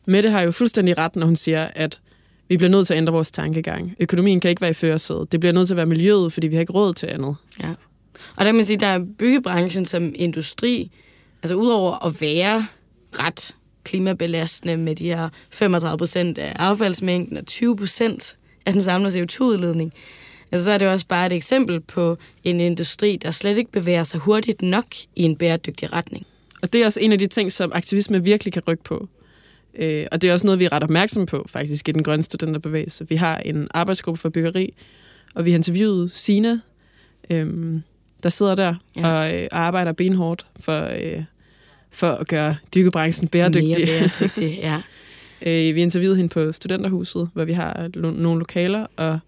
Mette 0.06 0.30
har 0.30 0.40
jo 0.40 0.50
fuldstændig 0.50 0.98
ret, 0.98 1.16
når 1.16 1.26
hun 1.26 1.36
siger, 1.36 1.68
at 1.74 2.00
vi 2.48 2.56
bliver 2.56 2.70
nødt 2.70 2.86
til 2.86 2.94
at 2.94 2.98
ændre 2.98 3.12
vores 3.12 3.30
tankegang. 3.30 3.94
Økonomien 4.00 4.40
kan 4.40 4.50
ikke 4.50 4.62
være 4.62 4.70
i 4.70 4.74
førersædet. 4.74 5.32
Det 5.32 5.40
bliver 5.40 5.52
nødt 5.52 5.68
til 5.68 5.74
at 5.74 5.76
være 5.76 5.86
miljøet, 5.86 6.32
fordi 6.32 6.46
vi 6.46 6.54
har 6.54 6.60
ikke 6.60 6.72
råd 6.72 6.94
til 6.94 7.06
andet. 7.06 7.36
Ja. 7.60 7.70
Og 8.36 8.38
der 8.38 8.44
kan 8.44 8.54
man 8.54 8.64
sige, 8.64 8.76
der 8.76 8.86
er 8.86 9.06
byggebranchen 9.18 9.84
som 9.84 10.12
industri, 10.14 10.90
altså 11.42 11.54
udover 11.54 12.06
at 12.06 12.20
være 12.20 12.66
ret 13.12 13.54
klimabelastende 13.86 14.76
med 14.76 14.96
de 14.96 15.04
her 15.04 15.28
35 15.50 15.98
procent 15.98 16.38
af 16.38 16.52
affaldsmængden 16.56 17.36
og 17.36 17.46
20 17.46 17.76
procent 17.76 18.36
af 18.66 18.72
den 18.72 18.82
samlede 18.82 19.22
CO2-udledning, 19.22 19.92
altså 20.52 20.64
så 20.64 20.72
er 20.72 20.78
det 20.78 20.88
også 20.88 21.06
bare 21.06 21.26
et 21.26 21.32
eksempel 21.32 21.80
på 21.80 22.16
en 22.44 22.60
industri, 22.60 23.16
der 23.16 23.30
slet 23.30 23.58
ikke 23.58 23.72
bevæger 23.72 24.04
sig 24.04 24.20
hurtigt 24.20 24.62
nok 24.62 24.86
i 25.16 25.22
en 25.22 25.36
bæredygtig 25.36 25.92
retning. 25.92 26.26
Og 26.62 26.72
det 26.72 26.82
er 26.82 26.86
også 26.86 27.00
en 27.00 27.12
af 27.12 27.18
de 27.18 27.26
ting, 27.26 27.52
som 27.52 27.72
aktivisme 27.74 28.24
virkelig 28.24 28.52
kan 28.52 28.62
rykke 28.68 28.84
på. 28.84 29.08
Øh, 29.78 30.06
og 30.12 30.22
det 30.22 30.30
er 30.30 30.32
også 30.32 30.46
noget, 30.46 30.58
vi 30.58 30.64
er 30.64 30.72
ret 30.72 30.82
opmærksomme 30.82 31.26
på, 31.26 31.46
faktisk, 31.48 31.88
i 31.88 31.92
den 31.92 32.02
grønne 32.02 32.22
studenterbevægelse. 32.22 33.08
Vi 33.08 33.16
har 33.16 33.36
en 33.36 33.68
arbejdsgruppe 33.74 34.20
for 34.20 34.28
byggeri, 34.28 34.74
og 35.34 35.44
vi 35.44 35.50
har 35.50 35.58
interviewet 35.58 36.12
Sina, 36.12 36.58
øh, 37.30 37.80
der 38.22 38.28
sidder 38.28 38.54
der 38.54 38.74
ja. 38.96 39.08
og, 39.08 39.34
øh, 39.34 39.48
og 39.52 39.58
arbejder 39.58 39.92
benhårdt 39.92 40.46
for, 40.60 40.84
øh, 40.84 41.22
for 41.90 42.06
at 42.10 42.28
gøre 42.28 42.56
byggebranchen 42.72 43.28
bæredygtig. 43.28 43.68
Mere 43.68 43.86
bæredygtig, 44.18 44.58
ja. 44.62 44.76
øh, 45.42 45.74
vi 45.74 45.82
interviewede 45.82 46.16
hende 46.16 46.28
på 46.28 46.52
Studenterhuset, 46.52 47.30
hvor 47.34 47.44
vi 47.44 47.52
har 47.52 47.90
lo- 47.94 48.10
nogle 48.10 48.38
lokaler, 48.38 48.86
og 48.96 49.18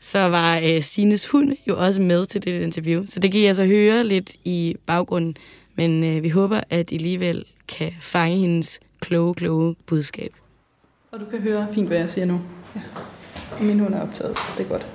så 0.00 0.18
var 0.18 0.56
øh, 0.58 0.82
Sines 0.82 1.28
hund 1.28 1.52
jo 1.68 1.78
også 1.78 2.02
med 2.02 2.26
til 2.26 2.44
det 2.44 2.62
interview. 2.62 3.06
Så 3.06 3.20
det 3.20 3.32
kan 3.32 3.40
I 3.40 3.44
altså 3.44 3.64
høre 3.66 4.04
lidt 4.04 4.36
i 4.44 4.76
baggrunden. 4.86 5.36
Men 5.76 6.04
øh, 6.04 6.22
vi 6.22 6.28
håber, 6.28 6.60
at 6.70 6.90
I 6.90 6.94
alligevel 6.94 7.44
kan 7.68 7.92
fange 8.00 8.36
hendes 8.36 8.80
kloge, 9.00 9.34
kloge 9.34 9.74
budskab. 9.86 10.32
Og 11.12 11.20
du 11.20 11.24
kan 11.24 11.40
høre 11.40 11.68
fint, 11.74 11.86
hvad 11.88 11.98
jeg 11.98 12.10
siger 12.10 12.24
nu. 12.24 12.40
Ja. 12.74 12.80
Min 13.60 13.78
hund 13.80 13.94
er 13.94 14.00
optaget. 14.00 14.36
Det 14.58 14.64
er 14.64 14.68
godt. 14.68 14.86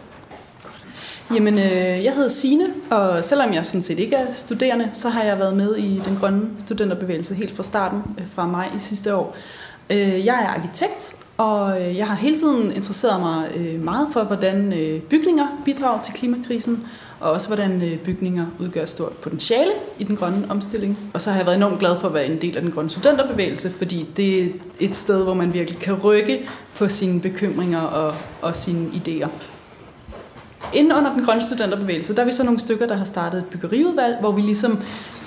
Jamen, 1.31 1.59
øh, 1.59 2.03
jeg 2.03 2.13
hedder 2.13 2.29
Sine, 2.29 2.65
og 2.89 3.23
selvom 3.23 3.53
jeg 3.53 3.65
sådan 3.65 3.81
set 3.81 3.99
ikke 3.99 4.15
er 4.15 4.33
studerende, 4.33 4.89
så 4.93 5.09
har 5.09 5.23
jeg 5.23 5.39
været 5.39 5.57
med 5.57 5.75
i 5.75 6.01
den 6.05 6.17
grønne 6.19 6.41
studenterbevægelse 6.57 7.35
helt 7.35 7.55
fra 7.55 7.63
starten, 7.63 8.01
øh, 8.19 8.27
fra 8.35 8.47
maj 8.47 8.69
i 8.75 8.79
sidste 8.79 9.15
år. 9.15 9.35
Øh, 9.89 10.25
jeg 10.25 10.43
er 10.43 10.47
arkitekt, 10.47 11.15
og 11.37 11.81
øh, 11.81 11.97
jeg 11.97 12.07
har 12.07 12.15
hele 12.15 12.37
tiden 12.37 12.71
interesseret 12.71 13.19
mig 13.19 13.51
øh, 13.55 13.83
meget 13.83 14.07
for, 14.13 14.23
hvordan 14.23 14.73
øh, 14.73 15.01
bygninger 15.01 15.47
bidrager 15.65 16.01
til 16.01 16.13
klimakrisen, 16.13 16.87
og 17.19 17.31
også 17.31 17.47
hvordan 17.47 17.81
øh, 17.81 17.97
bygninger 17.97 18.45
udgør 18.59 18.85
stort 18.85 19.11
potentiale 19.11 19.71
i 19.99 20.03
den 20.03 20.15
grønne 20.15 20.47
omstilling. 20.49 20.97
Og 21.13 21.21
så 21.21 21.29
har 21.29 21.37
jeg 21.37 21.45
været 21.45 21.57
enormt 21.57 21.79
glad 21.79 21.99
for 21.99 22.07
at 22.07 22.13
være 22.13 22.25
en 22.25 22.41
del 22.41 22.55
af 22.55 22.61
den 22.61 22.71
grønne 22.71 22.89
studenterbevægelse, 22.89 23.71
fordi 23.71 24.05
det 24.17 24.43
er 24.43 24.49
et 24.79 24.95
sted, 24.95 25.23
hvor 25.23 25.33
man 25.33 25.53
virkelig 25.53 25.79
kan 25.79 25.93
rykke 25.93 26.49
på 26.75 26.87
sine 26.87 27.21
bekymringer 27.21 27.81
og, 27.81 28.15
og 28.41 28.55
sine 28.55 28.87
idéer. 28.87 29.29
Inden 30.73 30.91
under 30.91 31.13
den 31.13 31.25
grønne 31.25 31.41
studenterbevægelse, 31.41 32.15
der 32.15 32.21
er 32.21 32.25
vi 32.25 32.31
så 32.31 32.43
nogle 32.43 32.59
stykker, 32.59 32.87
der 32.87 32.95
har 32.95 33.05
startet 33.05 33.37
et 33.37 33.45
byggeriudvalg, 33.45 34.17
hvor 34.19 34.31
vi 34.31 34.41
ligesom, 34.41 34.79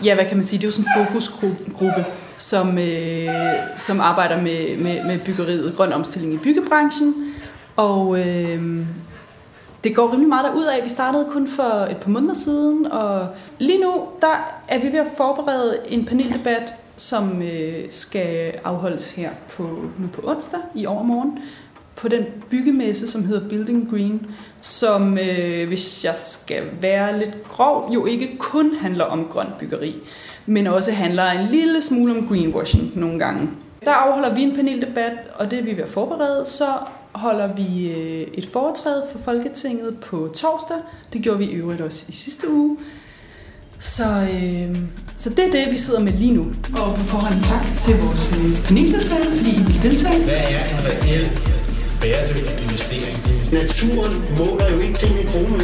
ja, 0.05 0.15
hvad 0.15 0.25
kan 0.25 0.37
man 0.37 0.45
sige, 0.45 0.59
det 0.59 0.65
er 0.65 0.69
jo 0.69 0.73
sådan 0.73 0.91
en 0.99 1.07
fokusgruppe, 1.07 2.05
som, 2.37 2.79
øh, 2.79 3.29
som 3.77 4.01
arbejder 4.01 4.43
med, 4.43 4.77
med, 4.77 5.05
med 5.07 5.19
byggeriet, 5.25 5.77
grøn 5.77 5.93
omstilling 5.93 6.35
i 6.35 6.39
byggebranchen. 6.39 7.15
Og 7.77 8.19
øh, 8.19 8.87
det 9.85 9.97
går 9.97 10.13
rimelig 10.13 10.29
meget 10.29 10.45
derud 10.45 10.65
af. 10.65 10.85
Vi 10.85 10.89
startede 10.89 11.27
kun 11.31 11.49
for 11.49 11.87
et 11.91 11.97
par 11.97 12.11
måneder 12.11 12.35
siden, 12.35 12.87
og 12.87 13.29
lige 13.59 13.81
nu, 13.81 14.03
der 14.21 14.63
er 14.69 14.79
vi 14.79 14.87
ved 14.87 14.99
at 14.99 15.07
forberede 15.17 15.79
en 15.89 16.05
paneldebat, 16.05 16.75
som 16.97 17.43
øh, 17.43 17.85
skal 17.91 18.53
afholdes 18.65 19.11
her 19.11 19.31
på, 19.51 19.63
nu 19.99 20.07
på 20.13 20.21
onsdag 20.25 20.61
i 20.75 20.87
overmorgen, 20.87 21.39
på 21.97 22.09
den 22.09 22.25
byggemesse, 22.51 23.09
som 23.09 23.25
hedder 23.25 23.49
Building 23.49 23.91
Green, 23.91 24.27
som, 24.61 25.19
øh, 25.19 25.69
hvis 25.69 26.05
jeg 26.05 26.17
skal 26.17 26.63
være 26.81 27.19
lidt 27.19 27.49
grov, 27.49 27.91
jo 27.95 28.07
ikke 28.07 28.37
kun 28.39 28.75
handler 28.81 29.05
om 29.05 29.25
grønt 29.31 29.59
byggeri, 29.59 29.95
men 30.47 30.67
også 30.67 30.93
handler 30.93 31.31
en 31.31 31.51
lille 31.51 31.83
smule 31.83 32.19
om 32.19 32.29
greenwashing 32.29 32.99
nogle 32.99 33.19
gange. 33.19 33.49
Der 33.85 33.93
afholder 33.93 34.35
vi 34.35 34.43
en 34.43 34.55
paneldebat, 34.55 35.13
og 35.35 35.51
det 35.51 35.59
er 35.59 35.63
vi 35.63 35.77
ved 35.77 35.83
at 35.83 35.89
forberede. 35.89 36.45
Så 36.45 36.67
holder 37.13 37.55
vi 37.55 37.93
øh, 37.93 38.27
et 38.35 38.47
foretræde 38.47 39.03
for 39.13 39.19
Folketinget 39.19 39.99
på 39.99 40.31
torsdag. 40.35 40.77
Det 41.13 41.23
gjorde 41.23 41.39
vi 41.39 41.45
i 41.45 41.53
øvrigt 41.53 41.81
også 41.81 42.05
i 42.09 42.13
sidste 42.13 42.51
uge. 42.51 42.77
Så, 43.79 44.05
øh, 44.05 44.77
så 45.17 45.31
det 45.31 45.47
er 45.47 45.51
det, 45.51 45.73
vi 45.73 45.77
sidder 45.77 46.01
med 46.01 46.13
lige 46.13 46.35
nu. 46.35 46.47
Og 46.77 46.95
på 46.95 47.01
forhånd 47.01 47.43
tak 47.45 47.65
til 47.85 47.95
vores 48.05 48.33
øh, 48.39 48.67
paneldeltagere, 48.67 49.37
fordi 49.37 49.51
I 49.51 49.63
vil 49.67 49.83
deltage. 49.83 50.25
Hvad 50.25 50.35
er 50.35 50.65
en 50.65 50.85
reel 50.87 51.66
bæredygtig 52.01 52.57
investering. 52.65 53.17
Naturen 53.53 54.15
måler 54.39 54.69
jo 54.73 54.79
ikke 54.81 54.99
ting 54.99 55.15
i 55.23 55.25
kroner 55.33 55.59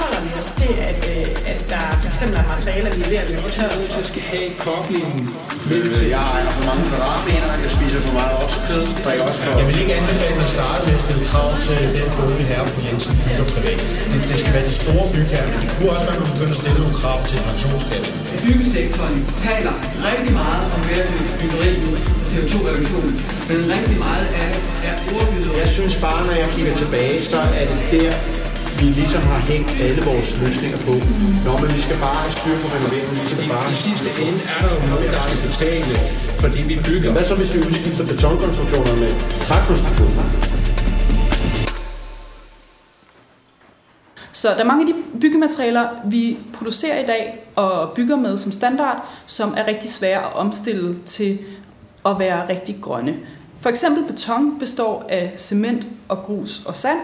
øre. 0.00 0.10
Forholder 0.10 0.22
vi 0.26 0.30
os 0.40 0.50
til, 0.60 0.72
at, 0.90 1.00
øh, 1.14 1.52
at 1.52 1.60
der 1.72 1.84
for 2.02 2.08
eksempel 2.12 2.36
er 2.42 2.46
materialer, 2.54 2.90
vi 2.96 3.02
er 3.06 3.10
ved 3.14 3.20
at 3.24 3.28
løbe 3.32 3.48
tør? 3.56 3.70
Så 3.96 4.02
skal 4.10 4.22
have 4.32 4.48
koblingen. 4.66 5.20
Øh, 5.74 6.02
jeg 6.12 6.20
ejer 6.32 6.50
for 6.56 6.64
mange 6.70 6.82
kvadratmeter, 6.90 7.48
jeg 7.64 7.72
spiser 7.78 8.00
for 8.06 8.14
meget 8.20 8.34
oksekød, 8.42 8.84
drikker 9.04 9.24
også 9.28 9.40
for... 9.44 9.50
Jeg 9.60 9.66
vil 9.68 9.78
ikke 9.82 9.94
anbefale, 10.00 10.32
at 10.34 10.38
man 10.42 10.50
starter 10.56 10.82
med 10.86 10.94
at 11.00 11.02
stille 11.06 11.24
krav 11.30 11.48
til 11.66 11.80
den 11.96 12.08
bolig 12.16 12.46
her 12.52 12.60
på 12.74 12.78
Jensen 12.86 13.14
bygger 13.24 13.46
privat. 13.54 13.80
Det, 14.10 14.18
det 14.30 14.36
skal 14.42 14.52
være 14.56 14.66
de 14.70 14.74
store 14.82 15.04
bygherrer, 15.14 15.48
men 15.52 15.58
det 15.62 15.68
kunne 15.74 15.90
også 15.96 16.06
være, 16.08 16.16
at 16.18 16.22
man 16.24 16.30
begynder 16.34 16.54
at 16.56 16.62
stille 16.62 16.78
nogle 16.82 16.96
krav 17.00 17.18
til 17.30 17.38
pensionsskat. 17.48 18.04
Byggesektoren 18.44 19.16
taler 19.46 19.74
rigtig 20.08 20.32
meget 20.42 20.64
om 20.74 20.80
bæredygtigt 20.88 21.34
byggeri 21.40 21.70
nu, 21.84 21.90
CO2-reduktion, 22.30 23.08
men 23.48 23.58
rigtig 23.74 23.98
meget 24.06 24.26
af 24.42 24.50
er 24.88 24.94
ordbyder. 25.14 25.52
Jeg 25.62 25.68
synes 25.76 25.94
bare, 26.06 26.20
når 26.28 26.36
jeg 26.42 26.48
kigger 26.56 26.74
tilbage, 26.82 27.16
så 27.32 27.40
er 27.60 27.64
det 27.70 27.80
der, 27.94 28.12
vi 28.80 28.86
ligesom 29.00 29.22
har 29.32 29.40
hængt 29.50 29.70
alle 29.86 30.00
vores 30.10 30.28
løsninger 30.42 30.78
på. 30.86 30.94
Nå, 31.46 31.52
men 31.62 31.68
vi 31.76 31.80
skal 31.86 31.98
bare 32.06 32.18
have 32.24 32.32
styr 32.38 32.56
på 32.62 32.66
renoveringen, 32.74 33.14
vi 33.22 33.26
skal 33.32 33.48
bare... 33.52 33.66
I 33.74 33.78
sidste 33.86 34.08
ende 34.24 34.40
er 34.52 34.58
der 34.64 34.70
jo 34.76 34.80
nogen, 34.92 35.08
der 35.14 35.20
skal 35.26 35.38
betale, 35.48 35.94
fordi 36.42 36.60
vi 36.70 36.76
bygger. 36.88 37.12
Hvad 37.14 37.24
så, 37.30 37.34
hvis 37.40 37.54
vi 37.54 37.58
udskifter 37.68 38.04
betonkonstruktioner 38.12 38.94
med 39.02 39.10
trækonstruktioner? 39.48 40.24
Så 44.32 44.48
der 44.48 44.62
er 44.64 44.70
mange 44.72 44.82
af 44.84 44.88
de 44.90 44.94
byggematerialer, 45.20 45.84
vi 46.14 46.38
producerer 46.52 46.98
i 47.04 47.06
dag 47.06 47.22
og 47.56 47.92
bygger 47.96 48.16
med 48.16 48.36
som 48.36 48.52
standard, 48.52 48.98
som 49.26 49.54
er 49.56 49.66
rigtig 49.66 49.90
svære 49.90 50.20
at 50.28 50.32
omstille 50.34 50.98
til 51.16 51.38
at 52.06 52.18
være 52.18 52.48
rigtig 52.48 52.78
grønne. 52.82 53.14
For 53.58 53.68
eksempel 53.68 54.04
beton 54.04 54.58
består 54.58 55.06
af 55.08 55.32
cement 55.36 55.86
og 56.08 56.18
grus 56.18 56.62
og 56.66 56.76
sand. 56.76 56.98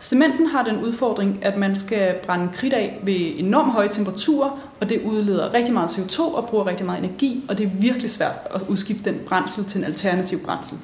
Cementen 0.00 0.46
har 0.46 0.64
den 0.64 0.76
udfordring, 0.76 1.38
at 1.42 1.56
man 1.56 1.76
skal 1.76 2.14
brænde 2.26 2.48
kridt 2.54 2.72
af 2.72 3.00
ved 3.02 3.32
enormt 3.36 3.72
høje 3.72 3.88
temperaturer, 3.88 4.70
og 4.80 4.88
det 4.88 5.02
udleder 5.02 5.54
rigtig 5.54 5.74
meget 5.74 5.88
CO2 5.88 6.20
og 6.20 6.46
bruger 6.46 6.66
rigtig 6.66 6.86
meget 6.86 7.04
energi, 7.04 7.44
og 7.48 7.58
det 7.58 7.66
er 7.66 7.70
virkelig 7.74 8.10
svært 8.10 8.34
at 8.54 8.62
udskifte 8.68 9.10
den 9.10 9.20
brændsel 9.26 9.64
til 9.64 9.78
en 9.78 9.84
alternativ 9.84 10.38
brændsel. 10.38 10.78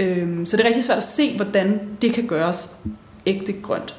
Øhm, 0.00 0.46
så 0.46 0.56
det 0.56 0.62
er 0.62 0.66
rigtig 0.66 0.84
svært 0.84 0.98
at 0.98 1.04
se, 1.04 1.36
hvordan 1.36 1.80
det 2.02 2.12
kan 2.12 2.26
gøres 2.26 2.76
ægte 3.26 3.52
grønt. 3.52 3.94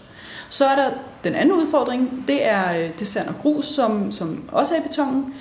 Så 0.50 0.66
er 0.66 0.76
der 0.76 0.90
den 1.24 1.36
anden 1.36 1.56
udfordring, 1.56 2.24
det 2.28 2.46
er 2.46 2.78
øh, 2.78 2.90
det 3.00 3.08
sand 3.08 3.28
og 3.28 3.36
grus, 3.42 3.66
som, 3.66 4.12
som 4.12 4.50
også 4.52 4.76
er 4.76 4.80
i 4.80 4.84
betonen. 4.88 5.34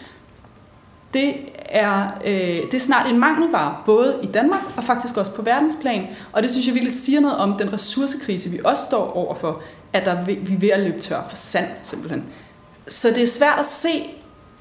Det 1.14 1.34
er, 1.56 2.08
øh, 2.24 2.62
det 2.62 2.74
er 2.74 2.78
snart 2.78 3.10
en 3.10 3.18
mangelvare, 3.18 3.76
både 3.86 4.20
i 4.22 4.26
Danmark 4.26 4.60
og 4.76 4.84
faktisk 4.84 5.16
også 5.16 5.34
på 5.34 5.42
verdensplan. 5.42 6.06
Og 6.32 6.42
det 6.42 6.50
synes 6.50 6.66
jeg 6.66 6.74
virkelig 6.74 6.94
siger 6.94 7.20
noget 7.20 7.36
om 7.36 7.56
den 7.56 7.72
ressourcekrise, 7.72 8.50
vi 8.50 8.60
også 8.64 8.82
står 8.82 9.12
overfor, 9.16 9.62
at 9.92 10.06
der, 10.06 10.24
vi 10.24 10.32
er 10.32 10.58
ved 10.58 10.68
at 10.68 10.80
løbe 10.80 11.00
tør 11.00 11.26
for 11.28 11.36
sand, 11.36 11.66
simpelthen. 11.82 12.24
Så 12.88 13.08
det 13.08 13.22
er 13.22 13.26
svært 13.26 13.58
at 13.58 13.66
se, 13.66 13.88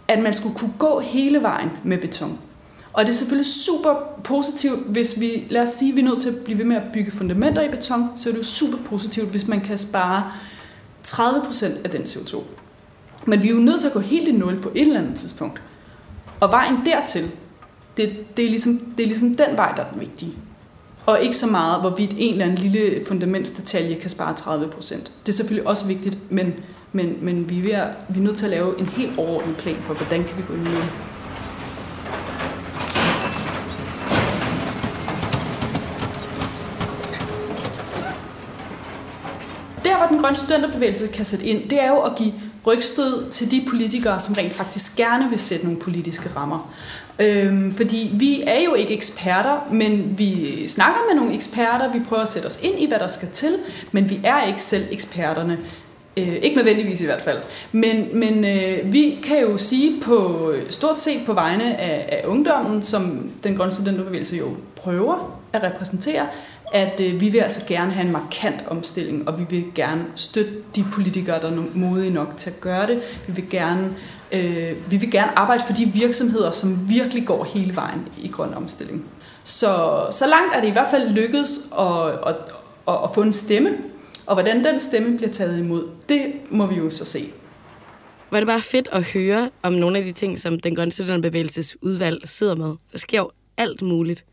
at 0.08 0.20
man 0.20 0.34
skulle 0.34 0.56
kunne 0.56 0.74
gå 0.80 1.00
hele 1.00 1.42
vejen 1.42 1.70
med 1.84 1.98
beton. 1.98 2.40
Og 2.94 3.06
det 3.06 3.10
er 3.10 3.16
selvfølgelig 3.16 3.52
super 3.54 3.96
positivt, 4.24 4.80
hvis 4.88 5.20
vi, 5.20 5.48
lad 5.50 5.62
os 5.62 5.70
sige, 5.70 5.94
vi 5.94 6.02
er 6.02 6.06
nødt 6.06 6.22
til 6.22 6.30
at 6.30 6.44
blive 6.44 6.58
ved 6.58 6.66
med 6.66 6.76
at 6.76 6.84
bygge 6.94 7.12
fundamenter 7.12 7.62
i 7.62 7.70
beton, 7.70 8.10
så 8.16 8.30
er 8.30 8.34
det 8.34 8.40
jo 8.40 8.46
super 8.46 8.78
positivt, 8.86 9.30
hvis 9.30 9.48
man 9.48 9.62
kan 9.62 9.78
spare 9.78 10.32
30% 11.08 11.66
af 11.84 11.90
den 11.90 12.02
CO2. 12.02 12.44
Men 13.26 13.44
vi 13.44 13.50
er 13.50 13.54
jo 13.54 13.60
nødt 13.60 13.80
til 13.80 13.88
at 13.88 13.94
gå 13.94 14.00
helt 14.00 14.28
i 14.28 14.32
nul 14.32 14.62
på 14.62 14.70
et 14.76 14.82
eller 14.82 15.00
andet 15.00 15.16
tidspunkt. 15.16 15.62
Og 16.40 16.52
vejen 16.52 16.86
dertil, 16.86 17.32
det, 17.98 18.38
det, 18.38 18.46
er, 18.46 18.50
ligesom, 18.50 18.78
det 18.98 19.04
er 19.04 19.08
ligesom 19.08 19.36
den 19.36 19.58
vej, 19.58 19.74
der 19.76 19.84
er 19.84 19.92
den 19.92 20.00
vigtige. 20.00 20.34
Og 21.06 21.22
ikke 21.22 21.38
så 21.38 21.48
meget, 21.48 21.82
hvorvidt 21.82 22.14
en 22.18 22.32
eller 22.32 22.46
anden 22.46 22.58
lille 22.58 23.06
fundamentsdetalje 23.06 23.96
kan 23.96 24.10
spare 24.10 24.34
30 24.34 24.68
procent. 24.68 25.12
Det 25.26 25.32
er 25.32 25.36
selvfølgelig 25.36 25.68
også 25.68 25.86
vigtigt, 25.86 26.32
men, 26.32 26.54
men, 26.92 27.18
men 27.22 27.50
vi, 27.50 27.60
er 27.60 27.64
ved 27.64 27.72
at, 27.72 27.88
vi 28.10 28.20
er 28.20 28.24
nødt 28.24 28.36
til 28.36 28.46
at 28.46 28.52
lave 28.52 28.80
en 28.80 28.86
helt 28.86 29.20
overordnet 29.20 29.58
plan 29.58 29.78
for, 29.84 29.94
hvordan 29.94 30.24
kan 30.24 30.38
vi 30.38 30.44
gå 30.48 30.54
i 30.54 30.58
det. 30.58 30.90
Der, 39.86 39.98
hvor 39.98 40.08
den 40.08 40.20
grønne 40.20 40.38
studenterbevægelse 40.38 41.08
kan 41.08 41.26
sætte 41.26 41.46
ind, 41.46 41.70
det 41.70 41.82
er 41.82 41.88
jo 41.88 41.98
at 41.98 42.16
give 42.16 42.34
rygstød 42.68 43.30
til 43.32 43.52
de 43.52 43.66
politikere, 43.70 44.20
som 44.20 44.36
rent 44.36 44.54
faktisk 44.54 44.96
gerne 44.96 45.30
vil 45.30 45.40
sætte 45.40 45.66
nogle 45.66 45.80
politiske 45.80 46.30
rammer. 46.36 46.74
Øhm, 47.20 47.76
fordi 47.76 48.12
vi 48.14 48.44
er 48.48 48.64
jo 48.64 48.74
ikke 48.74 48.94
eksperter, 48.94 49.68
men 49.72 50.16
vi 50.18 50.64
snakker 50.68 51.00
med 51.10 51.16
nogle 51.16 51.36
eksperter, 51.36 51.92
vi 51.92 52.00
prøver 52.10 52.24
at 52.24 52.30
sætte 52.30 52.46
os 52.46 52.60
ind 52.64 52.80
i, 52.80 52.88
hvad 52.88 53.00
der 53.00 53.08
skal 53.08 53.30
til, 53.30 53.56
men 53.92 54.10
vi 54.10 54.20
er 54.24 54.48
ikke 54.48 54.62
selv 54.62 54.84
eksperterne. 54.92 55.58
Øh, 56.18 56.36
ikke 56.42 56.56
nødvendigvis 56.56 57.02
i 57.02 57.06
hvert 57.06 57.22
fald. 57.22 57.40
Men, 57.72 58.08
men 58.14 58.46
øh, 58.46 58.94
vi 58.94 59.20
kan 59.24 59.42
jo 59.42 59.58
sige 59.58 60.02
på 60.02 60.54
stort 60.70 61.00
set 61.02 61.22
på 61.26 61.34
vegne 61.34 61.78
af, 61.78 62.10
af 62.12 62.28
ungdommen, 62.28 62.82
som 62.82 63.32
den 63.44 63.58
grønne 63.58 63.72
studenterbevægelse 63.72 64.36
jo 64.38 64.46
prøver 64.76 65.40
at 65.54 65.64
repræsentere, 65.64 66.28
at 66.72 67.00
øh, 67.00 67.22
vi 67.22 67.30
vil 67.30 67.40
altså 67.40 67.62
gerne 67.68 67.92
have 67.92 68.06
en 68.06 68.12
markant 68.12 68.68
omstilling, 68.68 69.28
og 69.28 69.40
vi 69.40 69.46
vil 69.50 69.66
gerne 69.76 70.06
støtte 70.16 70.52
de 70.76 70.86
politikere, 70.94 71.42
der 71.42 71.52
er 71.52 71.64
modige 71.74 72.14
nok 72.14 72.34
til 72.38 72.50
at 72.50 72.62
gøre 72.62 72.88
det. 72.88 73.02
Vi 73.28 73.34
vil 73.34 73.50
gerne, 73.50 73.96
øh, 74.32 74.92
vi 74.92 74.98
vil 74.98 75.12
gerne 75.12 75.38
arbejde 75.38 75.64
for 75.68 75.74
de 75.74 75.86
virksomheder, 75.86 76.52
som 76.52 76.90
virkelig 76.90 77.26
går 77.26 77.44
hele 77.44 77.76
vejen 77.76 78.08
i 78.22 78.28
grøn 78.28 78.54
omstilling. 78.54 79.10
Så, 79.44 80.04
så 80.12 80.28
langt 80.28 80.56
er 80.56 80.62
det 80.62 80.68
i 80.68 80.72
hvert 80.72 80.92
fald 80.92 81.10
lykkedes 81.10 81.60
at, 81.80 82.08
at, 82.28 82.36
at, 82.88 82.98
at 83.04 83.10
få 83.14 83.22
en 83.22 83.34
stemme, 83.34 83.70
og 84.26 84.36
hvordan 84.36 84.64
den 84.64 84.80
stemme 84.80 85.18
bliver 85.18 85.32
taget 85.32 85.60
imod, 85.60 85.88
det 86.10 86.34
må 86.50 86.66
vi 86.66 86.76
jo 86.76 86.90
så 86.90 87.06
se. 87.06 87.26
Var 88.32 88.40
det 88.40 88.48
bare 88.48 88.62
fedt 88.62 88.90
at 88.92 89.04
høre 89.14 89.50
om 89.62 89.74
nogle 89.74 89.98
af 89.98 90.04
de 90.04 90.12
ting, 90.12 90.40
som 90.40 90.60
den 90.60 90.76
grønne 90.76 90.92
studenterbevægelses 90.92 91.78
udvalg 91.82 92.30
sidder 92.30 92.56
med. 92.56 92.76
Der 92.92 92.98
sker 92.98 93.18
jo 93.18 93.32
alt 93.58 93.82
muligt. 93.82 94.26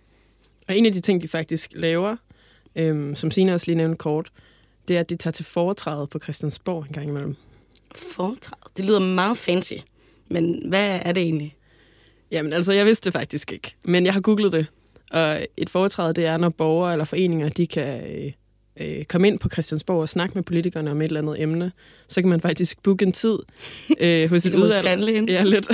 Og 0.69 0.76
en 0.76 0.87
af 0.87 0.93
de 0.93 1.00
ting, 1.00 1.23
de 1.23 1.29
faktisk 1.29 1.71
laver, 1.75 2.17
øhm, 2.76 3.14
som 3.14 3.31
Sina 3.31 3.52
også 3.52 3.66
lige 3.66 3.76
nævnte 3.76 3.97
kort, 3.97 4.33
det 4.88 4.97
er, 4.97 5.00
at 5.00 5.11
de 5.11 5.16
tager 5.16 5.33
til 5.33 5.45
foretræde 5.45 6.07
på 6.07 6.19
Christiansborg 6.19 6.85
en 6.88 6.93
gang 6.93 7.09
imellem. 7.09 7.37
Foretræde? 7.95 8.61
Det 8.76 8.87
lyder 8.87 8.99
meget 8.99 9.38
fancy. 9.38 9.75
Men 10.28 10.69
hvad 10.69 11.00
er 11.02 11.12
det 11.12 11.23
egentlig? 11.23 11.57
Jamen 12.31 12.52
altså, 12.52 12.73
jeg 12.73 12.87
vidste 12.87 13.04
det 13.04 13.12
faktisk 13.12 13.52
ikke. 13.52 13.75
Men 13.85 14.07
jeg 14.07 14.12
har 14.12 14.21
googlet 14.21 14.52
det. 14.52 14.66
Og 15.11 15.47
et 15.57 15.71
foretræde, 15.71 16.14
det 16.14 16.26
er, 16.26 16.37
når 16.37 16.49
borgere 16.49 16.93
eller 16.93 17.04
foreninger, 17.04 17.49
de 17.49 17.66
kan 17.66 18.16
øh, 18.16 18.33
øh, 18.81 19.04
komme 19.04 19.26
ind 19.26 19.38
på 19.38 19.49
Christiansborg 19.49 20.00
og 20.00 20.09
snakke 20.09 20.35
med 20.35 20.43
politikerne 20.43 20.90
om 20.90 21.00
et 21.00 21.04
eller 21.04 21.21
andet 21.21 21.43
emne. 21.43 21.73
Så 22.09 22.21
kan 22.23 22.31
man 22.31 22.40
faktisk 22.40 22.83
booke 22.83 23.07
en 23.07 23.12
tid 23.12 23.38
øh, 24.00 24.28
hos 24.31 24.47
et 24.47 24.54
udvalg. 24.54 25.28
Ja, 25.28 25.43
lidt. 25.43 25.69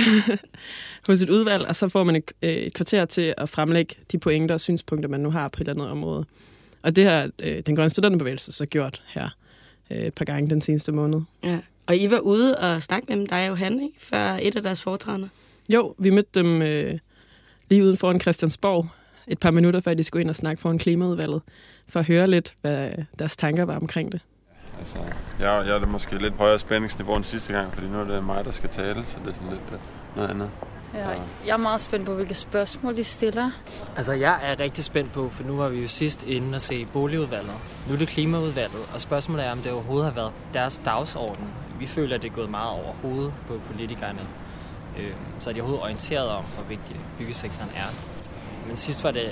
hos 1.07 1.21
et 1.21 1.29
udvalg, 1.29 1.67
og 1.67 1.75
så 1.75 1.89
får 1.89 2.03
man 2.03 2.15
et, 2.15 2.31
øh, 2.41 2.49
et 2.49 2.73
kvarter 2.73 3.05
til 3.05 3.33
at 3.37 3.49
fremlægge 3.49 3.95
de 4.11 4.17
pointer 4.19 4.55
og 4.55 4.61
synspunkter, 4.61 5.09
man 5.09 5.19
nu 5.19 5.31
har 5.31 5.47
på 5.47 5.57
et 5.57 5.67
eller 5.67 5.73
andet 5.73 5.91
område. 5.91 6.25
Og 6.83 6.95
det 6.95 7.05
har 7.05 7.29
øh, 7.43 7.59
den 7.65 7.75
grønne 7.75 7.89
studenterbevægelse 7.89 8.51
så 8.51 8.65
gjort 8.65 9.01
her 9.07 9.29
øh, 9.91 9.97
et 9.97 10.13
par 10.13 10.25
gange 10.25 10.49
den 10.49 10.61
seneste 10.61 10.91
måned. 10.91 11.21
Ja. 11.43 11.59
Og 11.87 11.97
I 11.97 12.11
var 12.11 12.19
ude 12.19 12.57
og 12.57 12.83
snakke 12.83 13.05
med 13.09 13.17
dem, 13.17 13.27
dig 13.27 13.51
og 13.51 13.57
han, 13.57 13.73
ikke? 13.81 13.95
Før 13.99 14.37
et 14.41 14.55
af 14.55 14.63
deres 14.63 14.81
foretrædende. 14.81 15.29
Jo, 15.69 15.95
vi 15.97 16.09
mødte 16.09 16.29
dem 16.33 16.61
øh, 16.61 16.99
lige 17.69 17.83
uden 17.83 17.97
foran 17.97 18.19
Christiansborg, 18.19 18.87
et 19.27 19.39
par 19.39 19.51
minutter 19.51 19.79
før 19.79 19.93
de 19.93 20.03
skulle 20.03 20.21
ind 20.21 20.29
og 20.29 20.35
snakke 20.35 20.61
foran 20.61 20.77
klimaudvalget, 20.77 21.41
for 21.89 21.99
at 21.99 22.05
høre 22.05 22.27
lidt, 22.27 22.55
hvad 22.61 22.91
deres 23.19 23.37
tanker 23.37 23.65
var 23.65 23.75
omkring 23.75 24.11
det. 24.11 24.21
Altså, 24.79 24.97
jeg, 25.39 25.63
jeg 25.67 25.75
er 25.75 25.85
måske 25.85 26.17
lidt 26.17 26.33
højere 26.33 26.59
spændingsniveau 26.59 27.15
end 27.15 27.23
sidste 27.23 27.53
gang, 27.53 27.73
fordi 27.73 27.87
nu 27.87 27.99
er 27.99 28.03
det 28.03 28.23
mig, 28.23 28.45
der 28.45 28.51
skal 28.51 28.69
tale, 28.69 29.05
så 29.05 29.17
det 29.25 29.29
er 29.29 29.33
sådan 29.33 29.49
lidt 29.49 29.63
øh, 29.71 29.79
noget 30.15 30.29
andet. 30.29 30.49
Ja, 30.93 31.07
jeg 31.45 31.53
er 31.53 31.57
meget 31.57 31.81
spændt 31.81 32.05
på, 32.05 32.13
hvilke 32.13 32.33
spørgsmål 32.33 32.95
de 32.95 33.03
stiller. 33.03 33.51
Altså, 33.97 34.11
jeg 34.13 34.39
er 34.43 34.59
rigtig 34.59 34.83
spændt 34.83 35.13
på, 35.13 35.29
for 35.29 35.43
nu 35.43 35.55
var 35.57 35.69
vi 35.69 35.81
jo 35.81 35.87
sidst 35.87 36.27
inde 36.27 36.55
og 36.55 36.61
se 36.61 36.87
boligudvalget. 36.93 37.53
Nu 37.87 37.93
er 37.93 37.97
det 37.97 38.07
klimaudvalget, 38.07 38.81
og 38.93 39.01
spørgsmålet 39.01 39.45
er, 39.45 39.51
om 39.51 39.57
det 39.57 39.71
overhovedet 39.71 40.05
har 40.05 40.13
været 40.13 40.31
deres 40.53 40.81
dagsorden. 40.85 41.47
Vi 41.79 41.87
føler, 41.87 42.15
at 42.15 42.21
det 42.21 42.29
er 42.29 42.35
gået 42.35 42.49
meget 42.49 42.69
over 42.69 42.93
hovedet 43.01 43.33
på 43.47 43.59
politikerne. 43.71 44.21
Øh, 44.99 45.13
så 45.39 45.49
er 45.49 45.53
de 45.53 45.61
overhovedet 45.61 45.83
orienteret 45.83 46.29
om, 46.29 46.43
hvor 46.43 46.63
vigtig 46.69 46.95
byggesektoren 47.17 47.71
er. 47.75 47.87
Men 48.67 48.77
sidst 48.77 49.03
var 49.03 49.11
det 49.11 49.29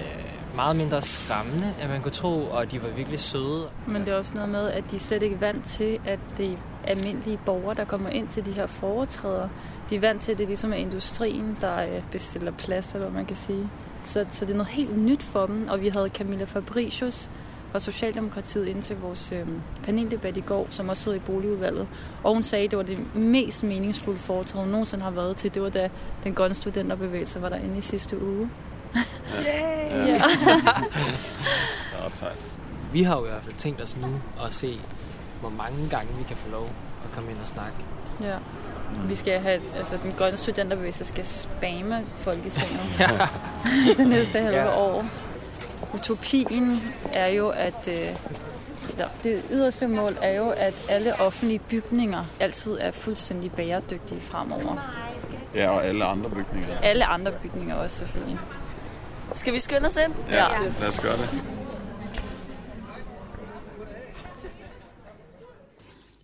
meget 0.55 0.75
mindre 0.75 1.01
skræmmende, 1.01 1.73
end 1.81 1.89
man 1.89 2.01
kunne 2.01 2.11
tro, 2.11 2.43
og 2.51 2.71
de 2.71 2.83
var 2.83 2.89
virkelig 2.89 3.19
søde. 3.19 3.67
Men 3.87 4.01
det 4.01 4.13
er 4.13 4.17
også 4.17 4.33
noget 4.33 4.49
med, 4.49 4.67
at 4.71 4.91
de 4.91 4.99
slet 4.99 5.23
ikke 5.23 5.35
er 5.35 5.39
vant 5.39 5.65
til, 5.65 5.99
at 6.05 6.19
det 6.37 6.51
er 6.51 6.57
almindelige 6.83 7.39
borgere, 7.45 7.73
der 7.73 7.85
kommer 7.85 8.09
ind 8.09 8.27
til 8.27 8.45
de 8.45 8.51
her 8.51 8.67
foretræder. 8.67 9.49
De 9.89 9.95
er 9.95 9.99
vant 9.99 10.21
til, 10.21 10.31
at 10.31 10.37
det 10.37 10.47
ligesom 10.47 10.73
er 10.73 10.77
industrien, 10.77 11.57
der 11.61 11.81
øh, 11.81 12.01
bestiller 12.11 12.51
plads, 12.51 12.93
eller 12.93 13.07
hvad 13.07 13.15
man 13.15 13.25
kan 13.25 13.37
sige. 13.37 13.69
Så, 14.03 14.25
så 14.31 14.45
det 14.45 14.51
er 14.51 14.57
noget 14.57 14.71
helt 14.71 14.97
nyt 14.97 15.23
for 15.23 15.45
dem, 15.45 15.67
og 15.67 15.81
vi 15.81 15.89
havde 15.89 16.07
Camilla 16.09 16.45
Fabricius 16.45 17.29
fra 17.71 17.79
Socialdemokratiet 17.79 18.67
ind 18.67 18.83
til 18.83 18.95
vores 18.99 19.31
øh, 19.31 19.47
paneldebat 19.83 20.37
i 20.37 20.41
går, 20.41 20.67
som 20.69 20.89
også 20.89 21.03
sidder 21.03 21.17
i 21.17 21.21
boligudvalget. 21.21 21.87
Og 22.23 22.33
hun 22.33 22.43
sagde, 22.43 22.65
at 22.65 22.71
det 22.71 22.77
var 22.77 22.83
det 22.83 23.15
mest 23.15 23.63
meningsfulde 23.63 24.19
foretræde, 24.19 24.63
hun 24.63 24.71
nogensinde 24.71 25.03
har 25.03 25.11
været 25.11 25.37
til. 25.37 25.53
Det 25.53 25.61
var 25.61 25.69
da 25.69 25.89
den 26.23 26.33
grønne 26.33 26.55
studenterbevægelse 26.55 27.41
var 27.41 27.49
derinde 27.49 27.77
i 27.77 27.81
sidste 27.81 28.23
uge. 28.23 28.49
Yay! 28.95 30.07
Ja. 30.07 30.13
ja. 30.13 30.29
Vi 32.93 33.03
har 33.03 33.17
jo 33.17 33.25
i 33.25 33.29
hvert 33.29 33.43
fald 33.43 33.55
tænkt 33.57 33.81
os 33.81 33.97
nu 33.97 34.07
at 34.45 34.53
se, 34.53 34.79
hvor 35.39 35.49
mange 35.49 35.89
gange 35.89 36.13
vi 36.17 36.23
kan 36.23 36.37
få 36.37 36.49
lov 36.49 36.69
at 37.03 37.11
komme 37.11 37.31
ind 37.31 37.39
og 37.41 37.47
snakke. 37.47 37.77
Ja. 38.21 38.37
Vi 39.07 39.15
skal 39.15 39.39
have, 39.39 39.61
altså 39.77 39.97
den 40.03 40.13
grønne 40.17 40.37
studenterbevægelse 40.37 41.05
skal 41.05 41.25
spamme 41.25 42.05
Folketinget 42.17 42.81
ja. 42.99 43.27
det 43.97 44.07
næste 44.07 44.39
halve 44.39 44.59
ja. 44.59 44.79
år. 44.79 45.05
Utopien 45.93 46.81
er 47.13 47.27
jo, 47.27 47.49
at 47.49 47.87
øh, 47.87 48.15
det 49.23 49.43
yderste 49.51 49.87
mål 49.87 50.15
er 50.21 50.37
jo, 50.37 50.49
at 50.49 50.73
alle 50.89 51.19
offentlige 51.19 51.59
bygninger 51.59 52.25
altid 52.39 52.77
er 52.81 52.91
fuldstændig 52.91 53.51
bæredygtige 53.51 54.21
fremover. 54.21 54.77
Ja, 55.55 55.69
og 55.69 55.85
alle 55.85 56.05
andre 56.05 56.29
bygninger. 56.29 56.77
Alle 56.81 57.05
andre 57.05 57.31
bygninger 57.31 57.75
også 57.75 57.97
selvfølgelig. 57.97 58.39
Skal 59.35 59.53
vi 59.53 59.59
skynde 59.59 59.87
os 59.87 59.95
ind? 60.05 60.13
Ja, 60.29 60.35
ja. 60.35 60.59
lad 60.81 60.89
os 60.89 60.99
gøre 60.99 61.17
det. 61.17 61.59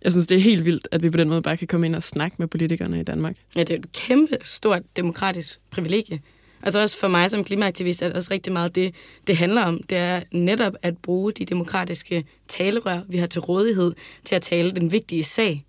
jeg 0.06 0.12
synes, 0.12 0.26
det 0.26 0.36
er 0.36 0.40
helt 0.40 0.64
vildt, 0.64 0.88
at 0.92 1.02
vi 1.02 1.10
på 1.10 1.16
den 1.16 1.28
måde 1.28 1.42
bare 1.42 1.56
kan 1.56 1.68
komme 1.68 1.86
ind 1.86 1.96
og 1.96 2.02
snakke 2.02 2.36
med 2.38 2.48
politikerne 2.48 3.00
i 3.00 3.02
Danmark. 3.02 3.36
Ja, 3.56 3.60
det 3.60 3.70
er 3.70 3.78
et 3.78 3.92
kæmpe 3.92 4.36
stort 4.42 4.82
demokratisk 4.96 5.60
privilegie. 5.70 6.20
Altså 6.62 6.80
også 6.80 6.98
for 6.98 7.08
mig 7.08 7.30
som 7.30 7.44
klimaaktivist 7.44 8.02
er 8.02 8.06
det 8.06 8.16
også 8.16 8.28
rigtig 8.30 8.52
meget 8.52 8.74
det, 8.74 8.94
det 9.26 9.36
handler 9.36 9.62
om. 9.62 9.82
Det 9.82 9.98
er 9.98 10.22
netop 10.32 10.72
at 10.82 10.98
bruge 10.98 11.32
de 11.32 11.44
demokratiske 11.44 12.24
talerør, 12.48 13.00
vi 13.08 13.18
har 13.18 13.26
til 13.26 13.40
rådighed, 13.40 13.94
til 14.24 14.34
at 14.34 14.42
tale 14.42 14.70
den 14.70 14.92
vigtige 14.92 15.24
sag. 15.24 15.64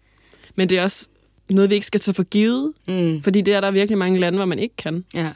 Men 0.56 0.70
det 0.70 0.80
er 0.80 0.84
også 0.84 1.08
noget, 1.50 1.70
vi 1.70 1.76
ikke 1.76 1.88
skal 1.88 2.00
tage 2.00 2.16
for 2.16 2.24
givet, 2.24 2.74
mm. 2.88 3.24
fordi 3.24 3.42
det 3.42 3.54
er 3.54 3.62
der 3.62 3.72
virkelig 3.72 3.98
mange 3.98 4.20
lande, 4.20 4.38
hvor 4.38 4.46
man 4.46 4.60
ikke 4.60 4.76
kan. 4.76 5.06
Ja. 5.16 5.32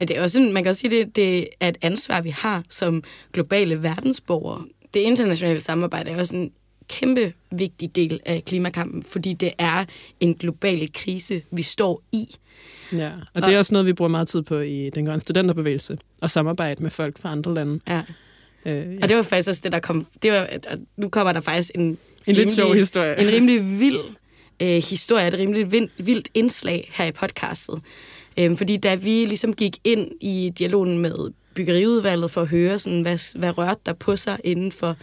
Ja 0.00 0.04
det 0.04 0.18
er 0.18 0.22
også, 0.22 0.40
man 0.40 0.62
kan 0.62 0.70
også 0.70 0.80
sige, 0.80 0.90
det, 0.90 1.16
det 1.16 1.48
er 1.60 1.68
et 1.68 1.78
ansvar, 1.82 2.20
vi 2.20 2.30
har 2.30 2.62
som 2.68 3.04
globale 3.32 3.82
verdensborgere. 3.82 4.64
Det 4.94 5.00
internationale 5.00 5.60
samarbejde 5.60 6.10
er 6.10 6.18
også 6.18 6.36
en 6.36 6.52
kæmpe 6.88 7.32
vigtig 7.50 7.96
del 7.96 8.20
af 8.26 8.44
klimakampen, 8.44 9.02
fordi 9.02 9.32
det 9.32 9.52
er 9.58 9.84
en 10.20 10.34
global 10.34 10.92
krise, 10.92 11.42
vi 11.50 11.62
står 11.62 12.02
i. 12.12 12.26
Ja, 12.92 13.10
og 13.34 13.42
det 13.42 13.54
er 13.54 13.58
også 13.58 13.74
noget, 13.74 13.86
vi 13.86 13.92
bruger 13.92 14.08
meget 14.08 14.28
tid 14.28 14.42
på 14.42 14.58
i 14.58 14.90
den 14.94 15.06
grønne 15.06 15.20
studenterbevægelse, 15.20 15.98
og 16.20 16.30
samarbejde 16.30 16.82
med 16.82 16.90
folk 16.90 17.18
fra 17.18 17.32
andre 17.32 17.54
lande. 17.54 17.80
Ja. 17.88 18.02
Øh, 18.66 18.94
ja. 18.94 18.98
Og 19.02 19.08
det 19.08 19.16
var 19.16 19.22
faktisk 19.22 19.48
også 19.48 19.60
det, 19.64 19.72
der 19.72 19.78
kom... 19.78 20.06
Det 20.22 20.32
var, 20.32 20.48
nu 20.96 21.08
kommer 21.08 21.32
der 21.32 21.40
faktisk 21.40 21.70
en... 21.74 21.80
En 21.80 21.98
rimelig, 22.28 22.44
lidt 22.44 22.54
sjov 22.54 22.74
historie. 22.74 23.20
En 23.20 23.28
rimelig 23.28 23.80
vild 23.80 24.00
øh, 24.62 24.68
historie, 24.68 25.28
et 25.28 25.34
rimelig 25.34 25.72
vildt 25.98 26.28
indslag 26.34 26.90
her 26.92 27.04
i 27.04 27.12
podcastet. 27.12 27.80
Øh, 28.38 28.56
fordi 28.56 28.76
da 28.76 28.94
vi 28.94 29.24
ligesom 29.24 29.52
gik 29.52 29.76
ind 29.84 30.10
i 30.20 30.52
dialogen 30.58 30.98
med 30.98 31.32
byggeriudvalget 31.54 32.30
for 32.30 32.40
at 32.40 32.48
høre, 32.48 32.78
sådan, 32.78 33.02
hvad, 33.02 33.38
hvad 33.38 33.58
rørte 33.58 33.80
der 33.86 33.92
på 33.92 34.16
sig 34.16 34.40
inden 34.44 34.72
for 34.72 34.96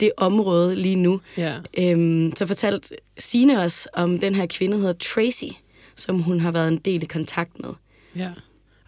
det 0.00 0.12
område 0.16 0.76
lige 0.76 0.96
nu, 0.96 1.20
ja. 1.36 1.54
øhm, 1.78 2.32
så 2.36 2.46
fortalte 2.46 2.88
Sine 3.18 3.58
os 3.58 3.88
om 3.92 4.18
den 4.18 4.34
her 4.34 4.46
kvinde, 4.46 4.74
der 4.76 4.80
hedder 4.80 4.92
Tracy, 4.92 5.54
som 5.94 6.18
hun 6.18 6.40
har 6.40 6.52
været 6.52 6.68
en 6.68 6.78
del 6.78 7.02
i 7.02 7.06
kontakt 7.06 7.60
med. 7.60 7.70
Ja, 8.16 8.30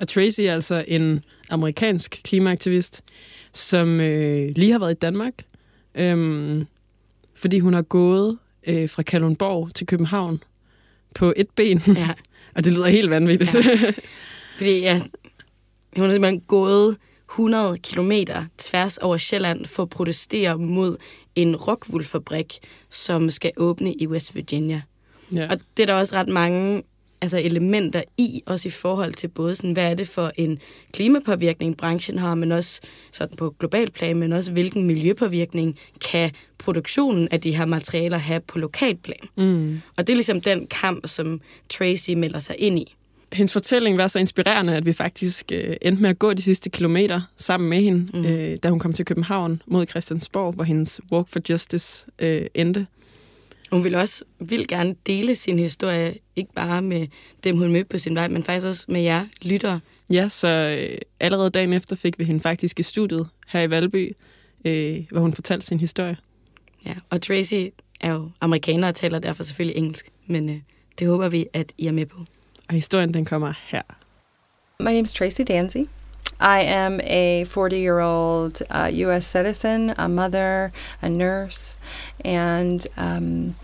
og 0.01 0.09
Tracy 0.09 0.41
er 0.41 0.55
altså 0.55 0.85
en 0.89 1.25
amerikansk 1.51 2.21
klimaaktivist, 2.25 3.03
som 3.53 4.01
øh, 4.01 4.51
lige 4.57 4.73
har 4.73 4.79
været 4.79 4.91
i 4.91 4.99
Danmark, 5.03 5.35
øhm, 5.95 6.67
fordi 7.35 7.59
hun 7.59 7.75
har 7.75 7.83
gået 7.83 8.39
øh, 8.67 8.91
fra 8.91 9.03
Kalundborg 9.03 9.75
til 9.75 9.87
København 9.87 10.43
på 11.15 11.33
et 11.37 11.51
ben. 11.57 11.83
Ja. 11.89 12.11
Og 12.55 12.65
det 12.65 12.73
lyder 12.73 12.87
helt 12.87 13.11
vanvittigt. 13.11 13.55
Ja. 13.55 13.61
Fordi 14.59 14.81
ja, 14.81 15.01
hun 15.97 16.07
har 16.07 16.13
simpelthen 16.13 16.41
gået 16.41 16.97
100 17.31 17.79
kilometer 17.79 18.45
tværs 18.59 18.99
over 18.99 19.17
Sjælland 19.17 19.67
for 19.67 19.83
at 19.83 19.91
protestere 19.91 20.59
mod 20.59 20.97
en 21.35 21.57
rockwool-fabrik, 21.57 22.59
som 22.91 23.31
skal 23.31 23.53
åbne 23.57 23.95
i 23.95 24.07
West 24.07 24.35
Virginia. 24.35 24.83
Ja. 25.33 25.47
Og 25.51 25.61
det 25.77 25.83
er 25.83 25.87
der 25.87 25.95
også 25.95 26.15
ret 26.15 26.29
mange 26.29 26.83
altså 27.21 27.39
elementer 27.39 28.03
i, 28.19 28.43
også 28.47 28.69
i 28.69 28.71
forhold 28.71 29.13
til 29.13 29.29
både 29.29 29.55
sådan, 29.55 29.73
hvad 29.73 29.91
er 29.91 29.95
det 29.95 30.09
for 30.09 30.33
en 30.37 30.59
klimapåvirkning, 30.93 31.77
branchen 31.77 32.19
har, 32.19 32.35
men 32.35 32.53
også 32.53 32.81
sådan 33.13 33.37
på 33.37 33.55
global 33.59 33.91
plan, 33.91 34.17
men 34.17 34.33
også 34.33 34.53
hvilken 34.53 34.85
miljøpåvirkning 34.87 35.79
kan 36.11 36.31
produktionen 36.59 37.29
af 37.31 37.41
de 37.41 37.57
her 37.57 37.65
materialer 37.65 38.19
have 38.19 38.41
på 38.41 38.59
lokal 38.59 38.97
plan. 38.97 39.29
Mm. 39.37 39.81
Og 39.97 40.07
det 40.07 40.13
er 40.13 40.17
ligesom 40.17 40.41
den 40.41 40.67
kamp, 40.67 41.07
som 41.07 41.41
Tracy 41.69 42.11
melder 42.11 42.39
sig 42.39 42.57
ind 42.59 42.79
i. 42.79 42.95
Hendes 43.33 43.53
fortælling 43.53 43.99
var 43.99 44.07
så 44.07 44.19
inspirerende, 44.19 44.77
at 44.77 44.87
vi 44.87 44.93
faktisk 44.93 45.53
øh, 45.53 45.77
endte 45.83 46.03
med 46.03 46.11
at 46.11 46.19
gå 46.19 46.33
de 46.33 46.43
sidste 46.43 46.71
kilometer 46.71 47.21
sammen 47.37 47.71
med 47.71 47.81
hende, 47.81 48.19
mm. 48.19 48.25
øh, 48.25 48.57
da 48.63 48.69
hun 48.69 48.79
kom 48.79 48.93
til 48.93 49.05
København 49.05 49.63
mod 49.67 49.87
Christiansborg, 49.87 50.53
hvor 50.53 50.65
hendes 50.65 51.01
Walk 51.13 51.29
for 51.29 51.41
Justice 51.51 52.07
øh, 52.19 52.43
endte. 52.55 52.87
Hun 53.71 53.85
ville 53.85 53.99
også 53.99 54.25
vil 54.41 54.69
gerne 54.69 54.95
dele 55.07 55.35
sin 55.35 55.59
historie, 55.59 56.15
ikke 56.37 56.53
bare 56.53 56.83
med 56.83 57.07
dem, 57.45 57.57
hun 57.57 57.73
mødte 57.73 57.89
på 57.89 57.99
sin 57.99 58.15
vej, 58.15 58.29
men 58.29 58.43
faktisk 58.43 58.67
også 58.67 58.85
med 58.89 59.01
jer 59.01 59.25
lyttere. 59.43 59.81
Ja, 60.11 60.29
så 60.29 60.49
øh, 60.49 60.99
allerede 61.21 61.51
dagen 61.51 61.73
efter 61.73 61.97
fik 61.97 62.19
vi 62.19 62.25
hende 62.25 62.41
faktisk 62.41 62.81
i 62.81 62.83
studiet 62.83 63.29
her 63.49 63.61
i 63.61 63.71
Valby, 63.71 64.17
øh, 64.65 65.05
hvor 65.11 65.21
hun 65.21 65.33
fortalte 65.33 65.67
sin 65.67 65.81
historie. 65.81 66.17
Ja, 66.87 66.95
og 67.11 67.23
Tracy 67.23 67.67
er 68.01 68.13
jo 68.13 68.31
amerikaner 68.41 68.89
og 68.89 68.95
taler 68.95 69.19
derfor 69.19 69.43
selvfølgelig 69.43 69.79
engelsk, 69.79 70.11
men 70.27 70.51
øh, 70.51 70.57
det 70.99 71.07
håber 71.09 71.29
vi, 71.29 71.47
at 71.53 71.73
I 71.79 71.87
er 71.87 71.93
med 71.93 72.07
på. 72.07 72.19
Og 72.69 72.75
historien 72.75 73.15
den 73.15 73.25
kommer 73.25 73.53
her. 73.67 73.83
My 74.81 74.85
name 74.85 75.01
is 75.01 75.13
Tracy 75.13 75.41
Danzy. 75.49 75.77
I 76.41 76.61
am 76.63 77.01
a 77.03 77.45
40 77.45 77.79
year 77.79 77.99
old 77.99 78.63
uh, 78.71 78.91
U.S. 78.93 79.27
citizen, 79.27 79.95
a 79.99 80.09
mother, 80.09 80.73
a 81.03 81.09
nurse, 81.09 81.77
and 82.25 82.87
um, 82.97 83.57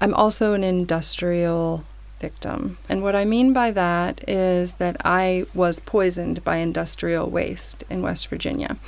I'm 0.00 0.14
also 0.14 0.54
an 0.54 0.64
industrial 0.64 1.84
victim. 2.20 2.78
And 2.88 3.02
what 3.02 3.14
I 3.14 3.24
mean 3.24 3.52
by 3.52 3.72
that 3.72 4.26
is 4.28 4.74
that 4.74 4.96
I 5.04 5.46
was 5.54 5.80
poisoned 5.80 6.42
by 6.44 6.56
industrial 6.56 7.28
waste 7.28 7.84
in 7.90 8.00
West 8.00 8.28
Virginia. 8.28 8.78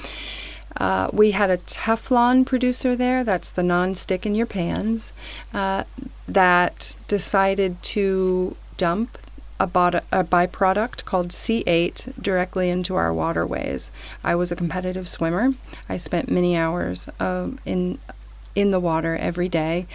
Uh, 0.76 1.08
we 1.12 1.32
had 1.32 1.50
a 1.50 1.58
Teflon 1.58 2.44
producer 2.44 2.96
there, 2.96 3.22
that's 3.22 3.50
the 3.50 3.62
non-stick 3.62 4.26
in 4.26 4.34
your 4.34 4.46
pans, 4.46 5.12
uh, 5.52 5.84
that 6.26 6.96
decided 7.06 7.80
to 7.82 8.56
dump 8.76 9.18
a, 9.60 9.66
bod- 9.66 10.02
a 10.12 10.24
byproduct 10.24 11.04
called 11.04 11.28
C8 11.28 12.20
directly 12.20 12.70
into 12.70 12.94
our 12.96 13.12
waterways. 13.12 13.90
I 14.22 14.34
was 14.34 14.50
a 14.50 14.56
competitive 14.56 15.08
swimmer. 15.08 15.54
I 15.88 15.96
spent 15.96 16.30
many 16.30 16.56
hours 16.56 17.08
um, 17.20 17.58
in 17.64 17.98
in 18.54 18.70
the 18.70 18.80
water 18.80 19.16
every 19.16 19.48
day. 19.48 19.86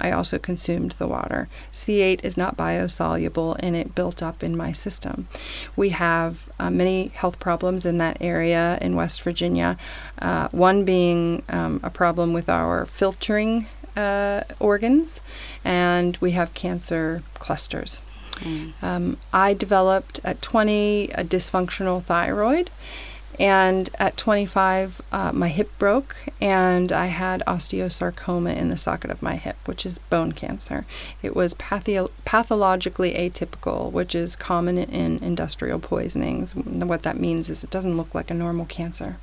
I 0.00 0.12
also 0.12 0.38
consumed 0.38 0.92
the 0.92 1.08
water. 1.08 1.48
C8 1.72 2.24
is 2.24 2.36
not 2.36 2.56
biosoluble 2.56 3.56
and 3.58 3.74
it 3.74 3.94
built 3.94 4.22
up 4.22 4.42
in 4.42 4.56
my 4.56 4.72
system. 4.72 5.26
We 5.74 5.88
have 5.90 6.48
uh, 6.58 6.70
many 6.70 7.08
health 7.08 7.40
problems 7.40 7.84
in 7.84 7.98
that 7.98 8.18
area 8.20 8.78
in 8.80 8.96
West 8.96 9.22
Virginia, 9.22 9.76
uh, 10.20 10.48
one 10.52 10.84
being 10.84 11.42
um, 11.48 11.80
a 11.82 11.90
problem 11.90 12.32
with 12.32 12.48
our 12.48 12.86
filtering 12.86 13.66
uh, 13.96 14.42
organs, 14.60 15.20
and 15.64 16.16
we 16.18 16.32
have 16.32 16.54
cancer 16.54 17.22
clusters. 17.34 18.00
Mm. 18.44 18.72
Um, 18.82 19.16
I 19.32 19.54
developed 19.54 20.20
at 20.22 20.40
20 20.42 21.10
a 21.10 21.24
dysfunctional 21.24 22.02
thyroid, 22.02 22.70
and 23.38 23.90
at 23.98 24.16
25, 24.16 25.02
uh, 25.10 25.32
my 25.32 25.48
hip 25.48 25.76
broke, 25.78 26.16
and 26.40 26.92
I 26.92 27.06
had 27.06 27.42
osteosarcoma 27.46 28.56
in 28.56 28.68
the 28.68 28.76
socket 28.76 29.10
of 29.10 29.22
my 29.22 29.34
hip, 29.34 29.56
which 29.64 29.84
is 29.84 29.98
bone 29.98 30.32
cancer. 30.32 30.86
It 31.20 31.34
was 31.34 31.54
patho- 31.54 32.10
pathologically 32.24 33.12
atypical, 33.14 33.90
which 33.90 34.14
is 34.14 34.36
common 34.36 34.78
in 34.78 35.18
industrial 35.18 35.80
poisonings. 35.80 36.54
What 36.54 37.02
that 37.02 37.18
means 37.18 37.50
is 37.50 37.64
it 37.64 37.70
doesn't 37.70 37.96
look 37.96 38.14
like 38.14 38.30
a 38.30 38.34
normal 38.34 38.66
cancer. 38.66 39.16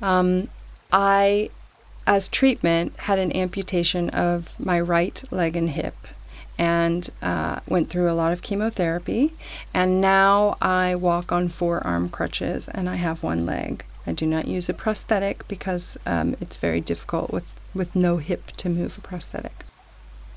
Um, 0.00 0.48
I, 0.90 1.50
as 2.06 2.28
treatment, 2.28 2.96
had 2.96 3.18
an 3.18 3.36
amputation 3.36 4.08
of 4.10 4.58
my 4.58 4.80
right 4.80 5.22
leg 5.30 5.54
and 5.54 5.68
hip 5.68 5.94
and 6.58 7.08
uh, 7.22 7.60
went 7.68 7.88
through 7.88 8.10
a 8.10 8.12
lot 8.12 8.32
of 8.32 8.42
chemotherapy. 8.42 9.32
And 9.72 10.00
now 10.00 10.56
I 10.60 10.94
walk 10.96 11.30
on 11.32 11.48
four 11.48 11.86
arm 11.86 12.08
crutches 12.08 12.68
and 12.68 12.88
I 12.88 12.96
have 12.96 13.22
one 13.22 13.46
leg. 13.46 13.84
I 14.06 14.12
do 14.12 14.26
not 14.26 14.48
use 14.48 14.68
a 14.68 14.74
prosthetic 14.74 15.46
because 15.48 15.96
um, 16.04 16.36
it's 16.40 16.56
very 16.56 16.80
difficult 16.80 17.30
with, 17.30 17.44
with 17.74 17.94
no 17.94 18.16
hip 18.16 18.50
to 18.56 18.68
move 18.68 18.98
a 18.98 19.00
prosthetic. 19.00 19.64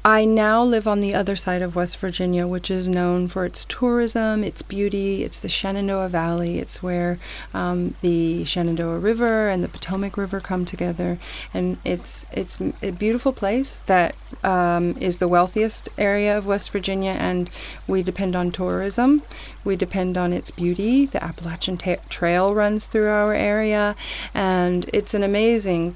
I 0.04 0.26
now 0.26 0.64
live 0.64 0.88
on 0.88 1.00
the 1.00 1.14
other 1.14 1.36
side 1.36 1.62
of 1.62 1.76
West 1.76 1.96
Virginia, 1.98 2.48
which 2.48 2.72
is 2.72 2.88
known 2.88 3.28
for 3.28 3.46
its 3.46 3.66
tourism, 3.66 4.44
its 4.44 4.64
beauty. 4.64 5.24
It's 5.24 5.40
the 5.40 5.48
Shenandoah 5.48 6.10
Valley. 6.10 6.58
It's 6.58 6.82
where 6.82 7.20
um, 7.54 7.94
the 8.02 8.44
Shenandoah 8.44 8.98
River 8.98 9.48
and 9.48 9.64
the 9.64 9.68
Potomac 9.68 10.18
River 10.18 10.40
come 10.40 10.66
together, 10.66 11.20
and 11.54 11.78
it's 11.86 12.26
it's 12.32 12.58
a 12.82 12.90
beautiful 12.90 13.32
place 13.32 13.84
that 13.86 14.16
um, 14.44 14.98
is 14.98 15.20
the 15.20 15.28
wealthiest 15.28 15.88
area 16.00 16.36
of 16.36 16.48
West 16.48 16.72
Virginia, 16.72 17.12
and 17.12 17.52
we 17.88 18.02
depend 18.02 18.36
on 18.36 18.52
tourism. 18.52 19.22
We 19.64 19.76
depend 19.76 20.18
on 20.18 20.34
its 20.34 20.50
beauty. 20.50 21.06
The 21.06 21.24
Appalachian 21.24 21.78
ta- 21.78 22.02
Trail 22.10 22.56
runs 22.56 22.88
through 22.88 23.10
our 23.10 23.36
area, 23.36 23.96
and 24.34 24.90
it's 24.94 25.14
an 25.14 25.22
amazing 25.22 25.96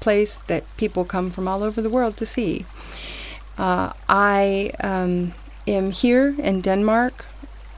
place 0.00 0.38
that 0.48 0.64
people 0.76 1.04
come 1.04 1.30
from 1.30 1.46
all 1.46 1.62
over 1.62 1.80
the 1.80 1.90
world 1.90 2.16
to 2.16 2.26
see. 2.26 2.66
Uh, 3.58 3.92
I 4.08 4.72
um, 4.80 5.32
am 5.66 5.90
here 5.90 6.34
in 6.38 6.60
Denmark 6.60 7.24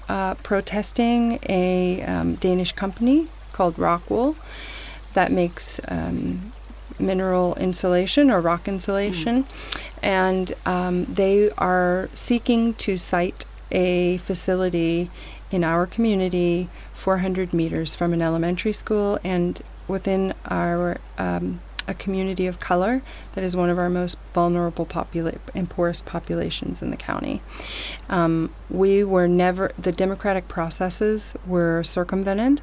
uh, 0.08 0.34
protesting 0.34 1.38
a 1.48 2.02
um, 2.02 2.34
Danish 2.36 2.72
company 2.72 3.28
called 3.52 3.76
Rockwool 3.76 4.36
that 5.14 5.30
makes 5.30 5.80
um, 5.88 6.52
mineral 6.98 7.54
insulation 7.56 8.30
or 8.30 8.40
rock 8.40 8.66
insulation, 8.66 9.44
mm. 9.44 9.48
and 10.02 10.52
um, 10.66 11.04
they 11.04 11.50
are 11.52 12.08
seeking 12.14 12.74
to 12.74 12.96
site 12.96 13.46
a 13.70 14.16
facility 14.18 15.10
in 15.50 15.62
our 15.62 15.86
community 15.86 16.68
400 16.94 17.52
meters 17.52 17.94
from 17.94 18.12
an 18.12 18.22
elementary 18.22 18.72
school 18.72 19.18
and 19.22 19.62
within 19.86 20.34
our 20.46 20.98
um, 21.16 21.60
a 21.88 21.94
community 21.94 22.46
of 22.46 22.60
color 22.60 23.02
that 23.32 23.42
is 23.42 23.56
one 23.56 23.70
of 23.70 23.78
our 23.78 23.90
most 23.90 24.16
vulnerable 24.34 24.86
popula- 24.86 25.38
and 25.54 25.68
poorest 25.68 26.04
populations 26.04 26.82
in 26.82 26.90
the 26.90 26.96
county. 26.96 27.42
Um, 28.08 28.54
we 28.70 29.02
were 29.02 29.26
never 29.26 29.72
the 29.78 29.90
democratic 29.90 30.46
processes 30.46 31.34
were 31.46 31.82
circumvented, 31.82 32.60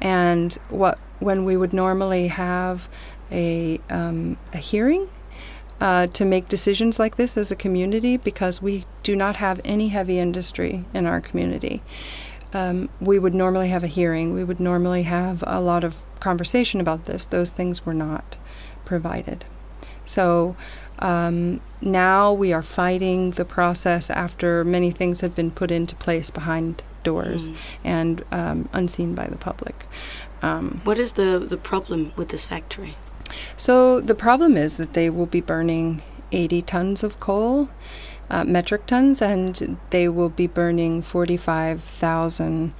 and 0.00 0.52
what 0.68 0.98
when 1.20 1.44
we 1.44 1.56
would 1.56 1.72
normally 1.72 2.26
have 2.28 2.88
a 3.30 3.80
um, 3.88 4.36
a 4.52 4.58
hearing 4.58 5.08
uh, 5.80 6.06
to 6.08 6.24
make 6.24 6.48
decisions 6.48 6.98
like 6.98 7.16
this 7.16 7.36
as 7.36 7.50
a 7.50 7.56
community 7.56 8.16
because 8.16 8.60
we 8.60 8.84
do 9.02 9.16
not 9.16 9.36
have 9.36 9.60
any 9.64 9.88
heavy 9.88 10.18
industry 10.18 10.84
in 10.92 11.06
our 11.06 11.20
community. 11.20 11.82
Um, 12.52 12.88
we 13.00 13.18
would 13.18 13.34
normally 13.34 13.68
have 13.68 13.82
a 13.82 13.88
hearing. 13.88 14.32
We 14.32 14.44
would 14.44 14.60
normally 14.60 15.02
have 15.02 15.42
a 15.46 15.60
lot 15.60 15.82
of 15.82 16.00
conversation 16.20 16.80
about 16.80 17.06
this. 17.06 17.26
Those 17.26 17.50
things 17.50 17.84
were 17.84 17.94
not 17.94 18.36
provided. 18.84 19.44
So 20.04 20.56
um, 20.98 21.60
now 21.80 22.32
we 22.32 22.52
are 22.52 22.62
fighting 22.62 23.32
the 23.32 23.44
process 23.44 24.10
after 24.10 24.64
many 24.64 24.90
things 24.90 25.20
have 25.22 25.34
been 25.34 25.50
put 25.50 25.70
into 25.70 25.94
place 25.96 26.30
behind 26.30 26.82
doors 27.02 27.48
Mm. 27.50 27.56
and 27.84 28.24
um, 28.32 28.68
unseen 28.72 29.14
by 29.14 29.26
the 29.26 29.36
public. 29.36 29.86
Um, 30.42 30.80
What 30.84 30.98
is 30.98 31.12
the, 31.12 31.38
the 31.38 31.56
problem 31.58 32.12
with 32.16 32.28
this 32.28 32.46
factory? 32.46 32.96
so 33.56 34.00
the 34.00 34.14
problem 34.14 34.56
is 34.56 34.76
that 34.76 34.92
they 34.94 35.10
will 35.10 35.26
be 35.26 35.40
burning 35.40 36.02
80 36.32 36.62
tons 36.62 37.02
of 37.02 37.18
coal, 37.20 37.68
uh, 38.30 38.44
metric 38.44 38.86
tons, 38.86 39.20
and 39.20 39.76
they 39.90 40.08
will 40.08 40.28
be 40.30 40.46
burning 40.46 41.02
45,000 41.02 42.72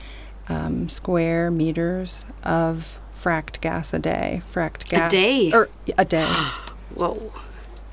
um, 0.48 0.88
square 0.88 1.50
meters 1.50 2.24
of 2.42 2.98
fracked 3.24 3.60
gas 3.62 3.94
a 3.94 3.98
day. 3.98 4.42
Fracked 4.52 4.84
gas 4.90 5.10
A 5.10 5.16
day? 5.16 5.50
or 5.52 5.68
a 5.96 6.04
day. 6.04 6.30
Whoa, 6.94 7.32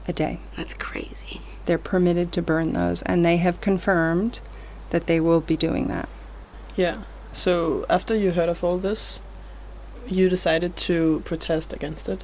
a 0.07 0.11
day. 0.13 0.39
that's 0.57 0.73
crazy. 0.73 1.39
They're 1.65 1.77
permitted 1.77 2.31
to 2.33 2.41
burn 2.41 2.73
those, 2.73 3.01
and 3.03 3.23
they 3.25 3.37
have 3.37 3.61
confirmed 3.61 4.41
that 4.89 5.07
they 5.07 5.19
will 5.21 5.39
be 5.39 5.55
doing 5.55 5.87
that. 5.87 6.09
Yeah. 6.75 7.03
So 7.31 7.85
after 7.89 8.13
you 8.15 8.31
heard 8.31 8.49
of 8.49 8.61
all 8.63 8.77
this, 8.77 9.21
you 10.05 10.27
decided 10.27 10.75
to 10.77 11.21
protest 11.23 11.71
against 11.71 12.09
it. 12.09 12.21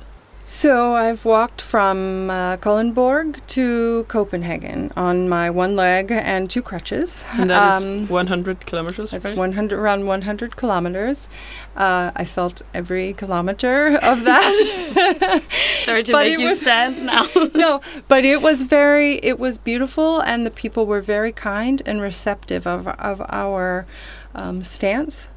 So 0.49 0.93
I've 0.93 1.25
walked 1.25 1.61
from 1.61 2.29
uh, 2.29 2.55
to 2.55 4.03
Copenhagen 4.07 4.93
on 4.95 5.27
my 5.27 5.49
one 5.49 5.75
leg 5.75 6.09
and 6.09 6.49
two 6.49 6.61
crutches. 6.61 7.25
And 7.33 7.49
that 7.49 7.79
is 7.79 7.85
Um, 7.85 8.07
100 8.07 8.65
kilometers, 8.65 9.11
It's 9.13 9.25
right? 9.25 9.35
100 9.35 9.77
around 9.77 10.07
100 10.07 10.55
kilometers. 10.55 11.27
Uh, 11.75 12.11
I 12.15 12.23
felt 12.23 12.61
every 12.73 13.11
kilometer 13.11 13.97
of 14.01 14.23
that. 14.23 15.41
Sorry 15.81 16.03
to 16.03 16.13
make 16.13 16.39
you 16.39 16.45
was- 16.47 16.61
stand 16.61 17.05
now. 17.05 17.27
no, 17.53 17.81
but 18.07 18.23
it 18.23 18.41
was 18.41 18.63
very, 18.63 19.15
it 19.23 19.37
was 19.39 19.57
beautiful, 19.57 20.21
and 20.21 20.45
the 20.45 20.51
people 20.51 20.85
were 20.85 21.01
very 21.01 21.33
kind 21.33 21.81
and 21.85 22.01
receptive 22.01 22.65
of 22.65 22.87
of 22.87 23.21
our 23.27 23.85
um, 24.33 24.63
stance. 24.63 25.27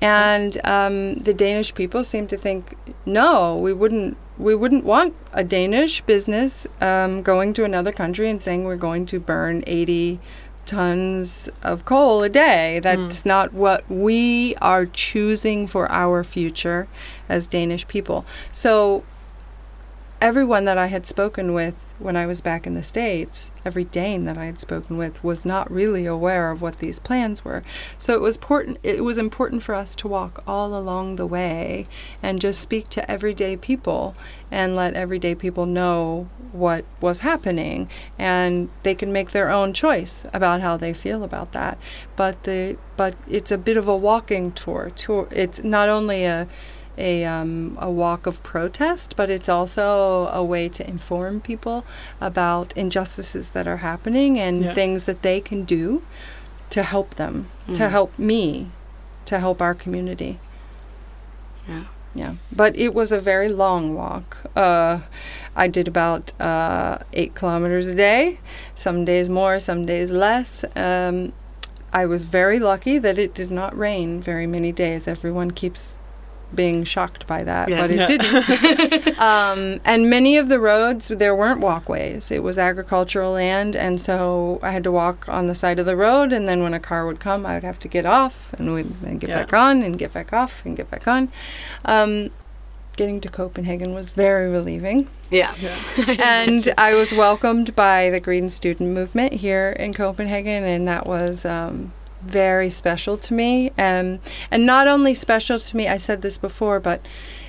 And 0.00 0.58
um, 0.64 1.16
the 1.16 1.34
Danish 1.34 1.74
people 1.74 2.02
seemed 2.02 2.28
to 2.30 2.36
think, 2.36 2.76
no, 3.06 3.54
we 3.56 3.72
wouldn't, 3.72 4.16
we 4.38 4.54
wouldn't 4.54 4.84
want 4.84 5.14
a 5.32 5.44
Danish 5.44 6.00
business 6.02 6.66
um, 6.80 7.22
going 7.22 7.54
to 7.54 7.64
another 7.64 7.92
country 7.92 8.28
and 8.28 8.40
saying 8.40 8.64
we're 8.64 8.76
going 8.76 9.06
to 9.06 9.20
burn 9.20 9.62
80 9.66 10.20
tons 10.66 11.48
of 11.62 11.84
coal 11.84 12.22
a 12.22 12.28
day. 12.28 12.80
That's 12.80 13.24
not 13.24 13.52
what 13.52 13.88
we 13.90 14.54
are 14.56 14.86
choosing 14.86 15.66
for 15.66 15.90
our 15.90 16.24
future 16.24 16.88
as 17.28 17.46
Danish 17.46 17.86
people. 17.86 18.24
So 18.50 19.04
everyone 20.20 20.64
that 20.64 20.78
I 20.78 20.86
had 20.86 21.06
spoken 21.06 21.52
with 21.52 21.76
when 21.98 22.16
I 22.16 22.26
was 22.26 22.40
back 22.40 22.66
in 22.66 22.74
the 22.74 22.82
States, 22.82 23.50
every 23.64 23.84
Dane 23.84 24.24
that 24.24 24.36
I 24.36 24.46
had 24.46 24.58
spoken 24.58 24.96
with 24.96 25.22
was 25.22 25.46
not 25.46 25.70
really 25.70 26.06
aware 26.06 26.50
of 26.50 26.60
what 26.60 26.78
these 26.78 26.98
plans 26.98 27.44
were. 27.44 27.62
So 27.98 28.14
it 28.14 28.20
was 28.20 28.36
important 28.36 28.78
it 28.82 29.04
was 29.04 29.16
important 29.16 29.62
for 29.62 29.74
us 29.74 29.94
to 29.96 30.08
walk 30.08 30.42
all 30.46 30.76
along 30.76 31.16
the 31.16 31.26
way 31.26 31.86
and 32.22 32.40
just 32.40 32.60
speak 32.60 32.88
to 32.90 33.10
everyday 33.10 33.56
people 33.56 34.16
and 34.50 34.74
let 34.74 34.94
everyday 34.94 35.34
people 35.34 35.66
know 35.66 36.28
what 36.52 36.84
was 37.00 37.20
happening 37.20 37.88
and 38.18 38.70
they 38.82 38.94
can 38.94 39.12
make 39.12 39.30
their 39.30 39.50
own 39.50 39.72
choice 39.72 40.24
about 40.32 40.60
how 40.60 40.76
they 40.76 40.92
feel 40.92 41.22
about 41.22 41.52
that. 41.52 41.78
But 42.16 42.42
the 42.42 42.76
but 42.96 43.14
it's 43.28 43.50
a 43.50 43.58
bit 43.58 43.76
of 43.76 43.88
a 43.88 43.96
walking 43.96 44.52
tour. 44.52 44.90
Tour 44.96 45.28
it's 45.30 45.62
not 45.62 45.88
only 45.88 46.24
a 46.24 46.48
a 46.98 47.24
um, 47.24 47.76
a 47.80 47.90
walk 47.90 48.26
of 48.26 48.42
protest, 48.42 49.14
but 49.16 49.30
it's 49.30 49.48
also 49.48 50.28
a 50.32 50.42
way 50.44 50.68
to 50.68 50.88
inform 50.88 51.40
people 51.40 51.84
about 52.20 52.72
injustices 52.76 53.50
that 53.50 53.66
are 53.66 53.78
happening 53.78 54.38
and 54.38 54.62
Yeah. 54.62 54.74
things 54.74 55.04
that 55.04 55.22
they 55.22 55.40
can 55.40 55.64
do 55.64 56.02
to 56.70 56.82
help 56.82 57.14
them, 57.16 57.46
to 57.68 57.72
Mhm. 57.84 57.90
help 57.90 58.18
me, 58.18 58.68
to 59.26 59.38
help 59.38 59.60
our 59.62 59.74
community. 59.74 60.38
Yeah. 61.68 61.84
Yeah, 62.16 62.34
but 62.52 62.76
it 62.78 62.94
was 62.94 63.10
a 63.10 63.18
very 63.18 63.48
long 63.48 63.92
walk. 63.96 64.36
Uh, 64.54 65.00
I 65.56 65.66
did 65.66 65.88
about 65.88 66.32
uh, 66.40 66.98
eight 67.12 67.34
kilometers 67.34 67.88
a 67.88 67.94
day, 67.94 68.38
some 68.76 69.04
days 69.04 69.28
more, 69.28 69.58
some 69.58 69.84
days 69.84 70.12
less. 70.12 70.64
Um, 70.76 71.32
I 71.92 72.06
was 72.06 72.22
very 72.22 72.60
lucky 72.60 72.98
that 72.98 73.18
it 73.18 73.34
did 73.34 73.50
not 73.50 73.76
rain 73.76 74.20
very 74.20 74.46
many 74.46 74.70
days. 74.70 75.08
Everyone 75.08 75.50
keeps 75.50 75.98
being 76.54 76.84
shocked 76.84 77.26
by 77.26 77.42
that, 77.42 77.68
Yeah. 77.68 77.80
but 77.80 77.90
it 77.90 77.96
Yeah. 77.98 78.06
didn't. 78.06 79.18
um, 79.20 79.80
and 79.84 80.08
many 80.08 80.36
of 80.36 80.48
the 80.48 80.58
roads, 80.58 81.08
there 81.08 81.34
weren't 81.34 81.60
walkways. 81.60 82.30
It 82.30 82.42
was 82.42 82.58
agricultural 82.58 83.32
land, 83.32 83.74
and 83.76 84.00
so 84.00 84.58
I 84.62 84.70
had 84.70 84.84
to 84.84 84.92
walk 84.92 85.26
on 85.28 85.46
the 85.46 85.54
side 85.54 85.78
of 85.78 85.86
the 85.86 85.96
road. 85.96 86.32
And 86.32 86.48
then 86.48 86.62
when 86.62 86.74
a 86.74 86.80
car 86.80 87.06
would 87.06 87.20
come, 87.20 87.44
I 87.46 87.54
would 87.54 87.64
have 87.64 87.78
to 87.80 87.88
get 87.88 88.06
off 88.06 88.52
and 88.58 88.72
we'd 88.74 89.00
then 89.02 89.18
get 89.18 89.30
Yeah. 89.30 89.40
back 89.40 89.52
on 89.52 89.82
and 89.82 89.98
get 89.98 90.12
back 90.12 90.32
off 90.32 90.62
and 90.64 90.76
get 90.76 90.90
back 90.90 91.06
on. 91.08 91.28
Um, 91.84 92.30
getting 92.96 93.20
to 93.20 93.28
Copenhagen 93.28 93.92
was 93.92 94.10
very 94.10 94.48
relieving. 94.48 95.08
Yeah. 95.30 95.52
and 96.18 96.72
I 96.78 96.94
was 96.94 97.12
welcomed 97.12 97.74
by 97.74 98.08
the 98.10 98.20
Green 98.20 98.48
Student 98.48 98.90
Movement 98.90 99.32
here 99.32 99.70
in 99.70 99.92
Copenhagen, 99.94 100.62
and 100.62 100.86
that 100.86 101.04
was 101.06 101.44
um, 101.44 101.92
very 102.24 102.70
special 102.70 103.16
to 103.18 103.34
me. 103.34 103.70
Um, 103.78 104.20
and 104.50 104.66
not 104.66 104.88
only 104.88 105.14
special 105.14 105.58
to 105.58 105.76
me, 105.76 105.88
I 105.88 105.96
said 105.96 106.22
this 106.22 106.38
before, 106.38 106.80
but 106.80 107.06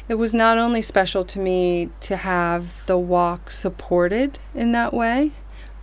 it 0.07 0.15
was 0.15 0.33
not 0.33 0.57
only 0.57 0.81
special 0.81 1.25
to 1.25 1.39
me 1.39 1.89
to 2.01 2.17
have 2.17 2.85
the 2.85 2.97
walk 2.97 3.49
supported 3.49 4.37
in 4.53 4.71
that 4.73 4.93
way, 4.93 5.31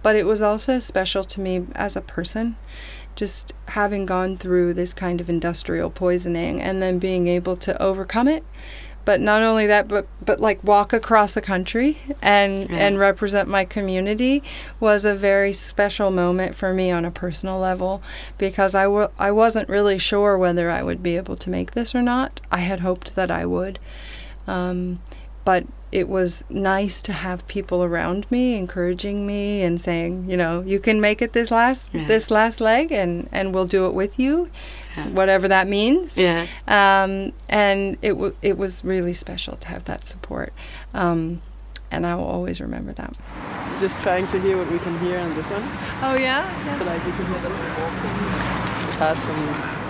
but 0.02 0.16
it 0.16 0.26
was 0.26 0.42
also 0.42 0.78
special 0.78 1.24
to 1.24 1.40
me 1.40 1.66
as 1.74 1.96
a 1.96 2.00
person. 2.00 2.56
Just 3.14 3.52
having 3.68 4.06
gone 4.06 4.36
through 4.36 4.74
this 4.74 4.94
kind 4.94 5.20
of 5.20 5.28
industrial 5.28 5.90
poisoning 5.90 6.62
and 6.62 6.80
then 6.80 6.98
being 6.98 7.26
able 7.28 7.56
to 7.58 7.80
overcome 7.82 8.28
it 8.28 8.44
but 9.04 9.20
not 9.20 9.42
only 9.42 9.66
that 9.66 9.88
but 9.88 10.06
but 10.24 10.40
like 10.40 10.62
walk 10.62 10.92
across 10.92 11.34
the 11.34 11.40
country 11.40 11.98
and 12.22 12.70
Yeah. 12.70 12.76
and 12.76 12.98
represent 12.98 13.48
my 13.48 13.64
community 13.64 14.42
was 14.80 15.04
a 15.04 15.14
very 15.14 15.52
special 15.52 16.10
moment 16.10 16.54
for 16.54 16.72
me 16.72 16.90
on 16.90 17.04
a 17.04 17.10
personal 17.10 17.58
level 17.58 18.02
because 18.38 18.74
I 18.74 18.84
w- 18.84 19.08
I 19.18 19.30
wasn't 19.30 19.68
really 19.68 19.98
sure 19.98 20.38
whether 20.38 20.70
I 20.70 20.82
would 20.82 21.02
be 21.02 21.16
able 21.16 21.36
to 21.36 21.50
make 21.50 21.72
this 21.72 21.94
or 21.94 22.02
not 22.02 22.40
I 22.50 22.58
had 22.58 22.80
hoped 22.80 23.14
that 23.16 23.30
I 23.30 23.44
would 23.46 23.78
um, 24.46 25.00
but 25.44 25.64
it 25.92 26.08
was 26.08 26.42
nice 26.48 27.02
to 27.02 27.12
have 27.12 27.46
people 27.46 27.84
around 27.84 28.26
me 28.30 28.56
encouraging 28.56 29.26
me 29.26 29.62
and 29.62 29.78
saying 29.80 30.24
you 30.30 30.36
know 30.36 30.62
you 30.66 30.80
can 30.80 31.00
make 31.00 31.20
it 31.22 31.32
this 31.32 31.50
last 31.50 31.90
Yeah. 31.92 32.06
this 32.08 32.30
last 32.30 32.60
leg 32.60 32.92
and 32.92 33.28
and 33.32 33.54
we'll 33.54 33.66
do 33.66 33.86
it 33.86 33.94
with 33.94 34.18
you 34.18 34.48
Yeah. 34.96 35.08
whatever 35.18 35.48
that 35.48 35.66
means 35.68 36.16
Yeah. 36.18 36.46
um, 36.66 37.32
and 37.48 37.96
it 38.02 38.12
w- 38.12 38.34
it 38.42 38.56
was 38.58 38.84
really 38.84 39.14
special 39.14 39.56
to 39.56 39.68
have 39.68 39.84
that 39.84 40.04
support, 40.04 40.52
um, 40.94 41.40
and 41.90 42.06
I 42.06 42.14
will 42.14 42.26
always 42.36 42.60
remember 42.60 42.92
that. 42.94 43.12
Just 43.80 43.96
trying 44.02 44.26
to 44.28 44.38
hear 44.40 44.56
what 44.56 44.68
we 44.72 44.78
can 44.78 44.98
hear 45.00 45.18
on 45.18 45.34
this 45.34 45.46
one. 45.56 45.64
Oh 46.02 46.14
yeah, 46.14 46.42
So 46.78 46.84
like 46.84 47.04
we 47.06 47.12
can 47.12 47.26
hear 47.26 47.40
them 47.44 47.54
pass 48.98 49.18
some 49.24 49.42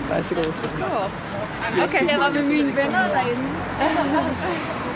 bicycles. 0.07 0.55
And 0.63 0.73
cool. 0.79 1.09
Okay, 1.83 2.07
her 2.07 2.17
var 2.17 2.31
med 2.31 2.43
mine 2.51 2.75
venner 2.75 3.07
derinde. 3.15 4.92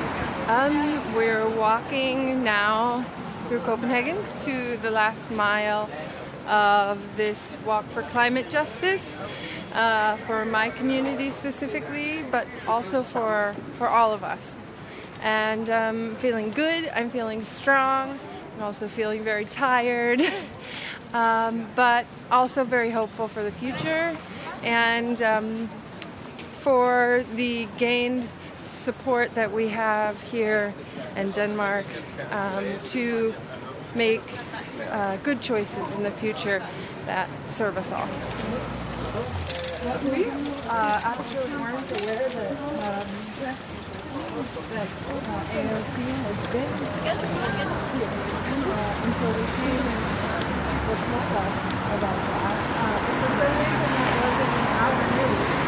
Um, 0.48 1.16
we're 1.16 1.48
walking 1.58 2.44
now 2.44 3.04
through 3.48 3.60
Copenhagen 3.60 4.18
to 4.44 4.78
the 4.78 4.92
last 4.92 5.32
mile 5.32 5.90
of 6.48 7.00
this 7.18 7.56
walk 7.66 7.86
for 7.90 8.02
climate 8.04 8.50
justice. 8.50 9.18
Uh, 9.74 10.16
for 10.18 10.44
my 10.44 10.72
community 10.72 11.30
specifically, 11.30 12.24
but 12.32 12.48
also 12.68 13.04
for 13.04 13.54
for 13.78 13.88
all 13.88 14.12
of 14.12 14.24
us. 14.24 14.56
And 15.22 15.70
I'm 15.70 16.16
feeling 16.16 16.50
good. 16.50 16.90
I'm 16.96 17.12
feeling 17.12 17.44
strong. 17.44 18.18
I'm 18.56 18.64
also 18.64 18.88
feeling 18.88 19.24
very 19.24 19.46
tired, 19.46 20.20
um, 21.14 21.68
but 21.76 22.08
also 22.32 22.64
very 22.64 22.90
hopeful 22.90 23.28
for 23.28 23.44
the 23.44 23.52
future 23.52 24.18
and 24.64 25.22
um, 25.22 25.68
for 26.50 27.24
the 27.36 27.68
gained 27.78 28.28
support 28.78 29.36
that 29.36 29.52
we 29.52 29.68
have 29.70 30.22
here 30.24 30.74
in 31.16 31.32
Denmark 31.32 31.86
um, 32.32 32.66
to 32.86 33.34
make 33.96 34.22
uh, 34.90 35.18
good 35.18 35.42
choices 35.42 35.92
in 35.92 36.04
the 36.04 36.12
future 36.12 36.62
that 37.06 37.30
serve 37.48 37.78
us 37.78 37.92
all. 37.92 38.08
We 40.12 40.26
uh, 40.70 41.02
actually 41.04 41.52
weren't 41.56 42.02
aware 42.02 42.30
that, 42.30 42.52
um, 42.62 43.08
that 43.42 43.58
uh, 44.38 45.54
AOC 45.58 45.96
has 46.28 46.40
been 46.52 46.72
here 47.08 47.22
uh, 48.68 49.06
until 49.06 49.32
we 49.34 49.46
came 49.58 49.88
and 49.88 50.08
us 50.90 51.04
about 51.98 52.18
that. 52.32 52.58
Uh, 52.78 52.98
for 53.04 53.14
some 53.22 53.36
reason 53.40 53.72
that 53.82 54.06
wasn't 54.24 54.54
in 54.56 54.68
our 54.78 55.04
news. 55.18 55.68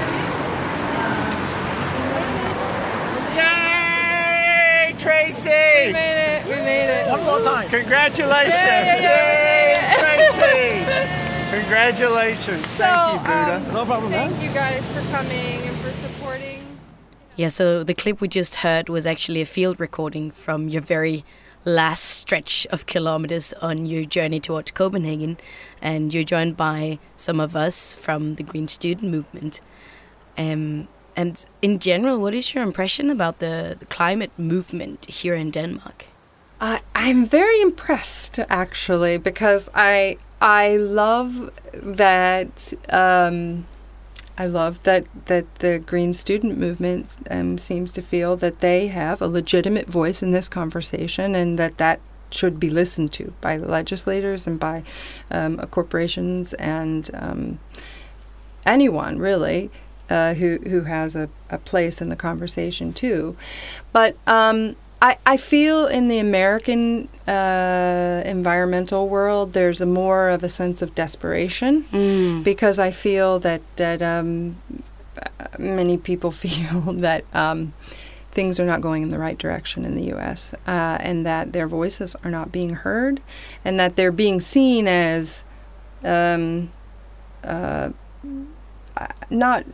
Yay, 3.36 4.99
Tracy! 5.10 5.50
We 5.88 5.94
made 5.94 6.38
it. 6.38 6.46
We 6.46 6.56
made 6.58 6.88
it. 6.88 7.10
One 7.10 7.24
more 7.24 7.42
time. 7.42 7.68
Congratulations! 7.68 8.54
Yeah, 8.54 8.96
yeah, 8.96 9.02
yeah, 9.02 10.20
Yay, 10.20 10.86
Tracy! 11.50 11.58
Congratulations. 11.58 12.64
So, 12.78 12.84
Thank 12.84 13.22
you, 13.22 13.28
Buddha. 13.28 13.56
um, 13.56 13.74
no 13.74 13.86
problem. 13.86 14.12
Thank 14.12 14.40
you 14.40 14.50
guys 14.50 14.84
for 14.94 15.02
coming 15.10 15.62
and 15.64 15.76
for 15.80 15.92
supporting. 15.94 16.64
Yeah, 17.38 17.48
so 17.48 17.84
the 17.84 17.96
clip 17.96 18.22
we 18.22 18.28
just 18.28 18.58
heard 18.58 18.88
was 18.88 19.08
actually 19.08 19.42
a 19.42 19.48
field 19.48 19.80
recording 19.80 20.30
from 20.30 20.70
your 20.70 20.84
very 20.84 21.26
last 21.66 22.04
stretch 22.04 22.68
of 22.68 22.86
kilometers 22.86 23.52
on 23.64 23.88
your 23.88 24.04
journey 24.04 24.40
towards 24.40 24.70
Copenhagen. 24.70 25.38
And 25.82 26.14
you're 26.14 26.24
joined 26.24 26.56
by 26.56 27.00
some 27.18 27.40
of 27.40 27.56
us 27.56 27.96
from 27.96 28.36
the 28.36 28.44
Green 28.44 28.68
Student 28.68 29.10
Movement. 29.10 29.60
Um, 30.38 30.88
and 31.20 31.46
in 31.62 31.80
general, 31.80 32.18
what 32.18 32.34
is 32.34 32.54
your 32.54 32.64
impression 32.64 33.10
about 33.10 33.40
the, 33.40 33.76
climate 33.90 34.32
movement 34.38 35.04
here 35.06 35.36
in 35.36 35.52
Denmark? 35.52 36.06
I 36.62 36.80
I'm 36.96 37.26
very 37.26 37.60
impressed 37.62 38.40
actually 38.48 39.18
because 39.18 39.70
I 39.76 40.18
I 40.42 40.78
love 40.78 41.52
that 41.74 42.74
um, 42.90 43.66
I 44.38 44.46
love 44.46 44.84
that 44.84 45.04
that 45.26 45.46
the 45.56 45.80
Green 45.80 46.14
Student 46.14 46.58
Movement 46.58 47.18
um, 47.30 47.58
seems 47.58 47.92
to 47.94 48.02
feel 48.02 48.38
that 48.38 48.62
they 48.62 48.88
have 48.88 49.22
a 49.22 49.28
legitimate 49.28 49.88
voice 49.88 50.24
in 50.24 50.32
this 50.32 50.48
conversation 50.48 51.36
and 51.36 51.60
that 51.60 51.78
that 51.78 52.00
should 52.32 52.60
be 52.60 52.70
listened 52.70 53.12
to 53.20 53.34
by 53.42 53.58
the 53.58 53.68
legislators 53.68 54.48
and 54.48 54.58
by 54.58 54.84
um, 55.32 55.58
corporations 55.72 56.54
and 56.54 57.12
um, 57.14 57.60
anyone 58.66 59.18
really 59.18 59.70
uh, 60.10 60.34
who 60.34 60.58
who 60.70 60.82
has 60.82 61.16
a, 61.16 61.30
a 61.50 61.58
place 61.58 62.02
in 62.02 62.10
the 62.10 62.16
conversation 62.16 62.94
too. 62.94 63.36
But 63.92 64.18
um, 64.28 64.76
I, 65.02 65.18
I 65.26 65.38
feel 65.38 65.88
in 65.88 66.08
the 66.10 66.20
American 66.20 67.08
uh, 67.28 68.22
environmental 68.26 69.08
world 69.08 69.54
there's 69.54 69.80
a 69.82 69.86
more 69.86 70.30
of 70.30 70.44
a 70.44 70.50
sense 70.50 70.82
of 70.82 70.94
desperation 70.96 71.86
because 72.44 72.80
I 72.80 72.92
feel 72.92 73.40
that 73.40 73.62
that 73.78 74.02
um, 74.02 74.58
uh, 75.18 75.48
many 75.58 75.98
people 75.98 76.32
feel 76.46 76.94
that 76.94 77.24
um, 77.34 77.74
things 78.32 78.60
are 78.60 78.66
not 78.66 78.82
going 78.82 79.04
in 79.04 79.10
the 79.10 79.20
right 79.20 79.38
direction 79.38 79.86
in 79.86 79.96
the 79.96 80.06
U.S. 80.06 80.54
Uh, 80.68 80.98
and 81.00 81.26
that 81.26 81.54
their 81.54 81.68
voices 81.68 82.16
are 82.24 82.32
not 82.32 82.52
being 82.52 82.72
heard, 82.76 83.22
and 83.64 83.80
that 83.80 83.96
they're 83.96 84.12
being 84.12 84.42
seen 84.42 84.88
as 84.88 85.44
um, 86.04 86.70
uh, 87.44 87.90
uh, 88.98 89.08
not 89.30 89.66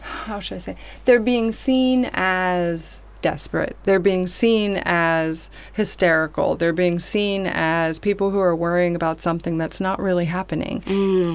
how 0.00 0.40
should 0.40 0.56
I 0.56 0.58
say 0.58 0.76
they're 1.04 1.20
being 1.20 1.52
seen 1.52 2.10
as 2.12 3.00
desperate. 3.22 3.76
They're 3.84 3.98
being 4.00 4.26
seen 4.26 4.80
as 4.84 5.50
hysterical. 5.72 6.56
They're 6.56 6.72
being 6.72 6.98
seen 6.98 7.46
as 7.46 7.98
people 7.98 8.30
who 8.30 8.40
are 8.40 8.56
worrying 8.56 8.96
about 8.96 9.20
something 9.20 9.58
that's 9.58 9.80
not 9.80 10.00
really 10.00 10.24
happening. 10.24 10.82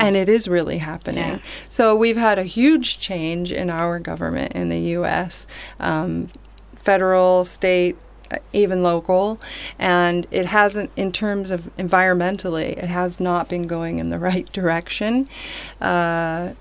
And 0.02 0.16
it 0.16 0.28
is 0.30 0.48
really 0.48 0.80
happening. 0.80 1.42
So 1.70 1.96
we've 1.96 2.18
had 2.18 2.40
a 2.40 2.44
huge 2.44 3.00
change 3.00 3.52
in 3.52 3.70
our 3.70 4.00
government 4.00 4.54
in 4.54 4.70
the 4.70 4.80
U.S. 4.80 5.46
Um, 5.80 6.30
federal, 6.76 7.46
state, 7.46 7.98
uh, 8.32 8.38
even 8.54 8.82
local, 8.82 9.40
and 9.78 10.26
it 10.32 10.48
hasn't, 10.48 10.90
in 10.96 11.12
terms 11.12 11.52
of 11.52 11.70
environmentally, 11.78 12.76
it 12.78 12.86
has 12.86 13.20
not 13.20 13.48
been 13.48 13.68
going 13.68 14.00
in 14.00 14.10
the 14.10 14.18
right 14.18 14.52
direction. 14.52 15.30
Uh, 15.80 16.54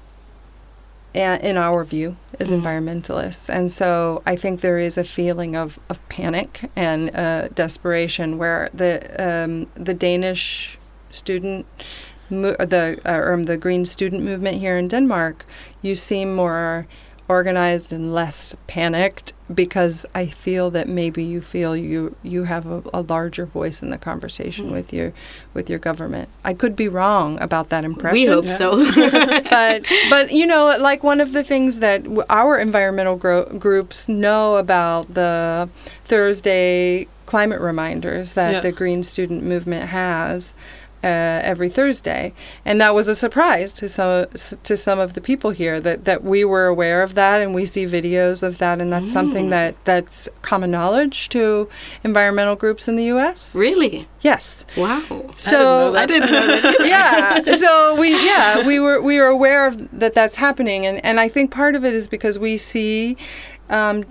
in 1.14 1.56
our 1.56 1.84
view 1.84 2.16
as 2.40 2.50
environmentalists. 2.50 3.48
And 3.48 3.70
so 3.70 4.22
I 4.26 4.36
think 4.36 4.60
there 4.60 4.78
is 4.78 4.98
a 4.98 5.04
feeling 5.04 5.56
of, 5.56 5.78
of 5.88 6.06
panic 6.08 6.70
and 6.74 7.14
uh, 7.14 7.48
desperation 7.48 8.38
where 8.38 8.68
the 8.74 8.92
um, 9.18 9.68
the 9.74 9.94
Danish 9.94 10.78
student 11.10 11.66
mo- 12.30 12.56
the 12.58 13.00
uh, 13.04 13.18
or 13.18 13.42
the 13.44 13.56
green 13.56 13.84
student 13.84 14.22
movement 14.22 14.58
here 14.58 14.76
in 14.76 14.88
Denmark, 14.88 15.46
you 15.82 15.94
seem 15.94 16.34
more 16.34 16.86
organized 17.28 17.92
and 17.92 18.12
less 18.12 18.54
panicked 18.66 19.32
because 19.52 20.04
I 20.14 20.26
feel 20.26 20.70
that 20.70 20.88
maybe 20.88 21.22
you 21.22 21.40
feel 21.40 21.76
you 21.76 22.16
you 22.22 22.44
have 22.44 22.66
a, 22.66 22.82
a 22.92 23.02
larger 23.02 23.46
voice 23.46 23.82
in 23.82 23.90
the 23.90 23.98
conversation 23.98 24.68
hmm. 24.68 24.72
with 24.72 24.92
your 24.92 25.12
with 25.52 25.68
your 25.68 25.78
government. 25.78 26.28
I 26.44 26.54
could 26.54 26.76
be 26.76 26.88
wrong 26.88 27.40
about 27.40 27.68
that 27.70 27.84
impression. 27.84 28.14
We 28.14 28.26
hope 28.26 28.48
so. 28.48 28.76
but 29.50 29.86
but 30.10 30.32
you 30.32 30.46
know, 30.46 30.76
like 30.78 31.02
one 31.02 31.20
of 31.20 31.32
the 31.32 31.44
things 31.44 31.78
that 31.78 32.04
w- 32.04 32.24
our 32.30 32.58
environmental 32.58 33.16
gro- 33.16 33.46
groups 33.58 34.08
know 34.08 34.56
about 34.56 35.12
the 35.12 35.68
Thursday 36.04 37.06
climate 37.26 37.60
reminders 37.60 38.34
that 38.34 38.52
Yeah. 38.52 38.60
the 38.60 38.72
Green 38.72 39.02
Student 39.02 39.42
Movement 39.42 39.88
has. 39.88 40.54
Uh, 41.04 41.40
every 41.52 41.68
Thursday, 41.68 42.32
and 42.64 42.80
that 42.80 42.94
was 42.94 43.08
a 43.08 43.14
surprise 43.14 43.74
to 43.74 43.88
some 43.88 44.24
to 44.62 44.74
some 44.76 44.98
of 44.98 45.12
the 45.12 45.20
people 45.20 45.50
here 45.50 45.78
that, 45.78 46.04
that 46.06 46.24
we 46.24 46.44
were 46.46 46.66
aware 46.66 47.02
of 47.02 47.14
that, 47.14 47.42
and 47.42 47.54
we 47.54 47.66
see 47.66 47.84
videos 47.84 48.42
of 48.42 48.56
that, 48.56 48.80
and 48.80 48.90
that's 48.90 49.12
something 49.12 49.46
Mm. 49.48 49.50
that 49.50 49.74
that's 49.84 50.30
common 50.40 50.70
knowledge 50.70 51.28
to 51.28 51.68
environmental 52.04 52.56
groups 52.56 52.88
in 52.88 52.96
the 52.96 53.04
U.S. 53.14 53.54
Really? 53.54 54.08
Yes. 54.22 54.64
Wow. 54.78 55.02
So 55.36 55.94
I 55.94 56.06
didn't 56.06 56.32
know 56.32 56.46
that. 56.60 56.86
yeah. 56.86 57.54
So 57.56 57.94
we 58.00 58.10
yeah 58.24 58.66
we 58.66 58.80
were 58.80 59.02
we 59.02 59.18
were 59.20 59.26
aware 59.38 59.66
of 59.66 59.72
that 60.00 60.14
that's 60.14 60.36
happening, 60.36 60.86
and 60.86 61.04
and 61.04 61.20
I 61.20 61.28
think 61.28 61.50
part 61.50 61.74
of 61.76 61.84
it 61.84 61.92
is 61.94 62.08
because 62.08 62.38
we 62.38 62.56
see. 62.56 63.16
Um, 63.68 64.04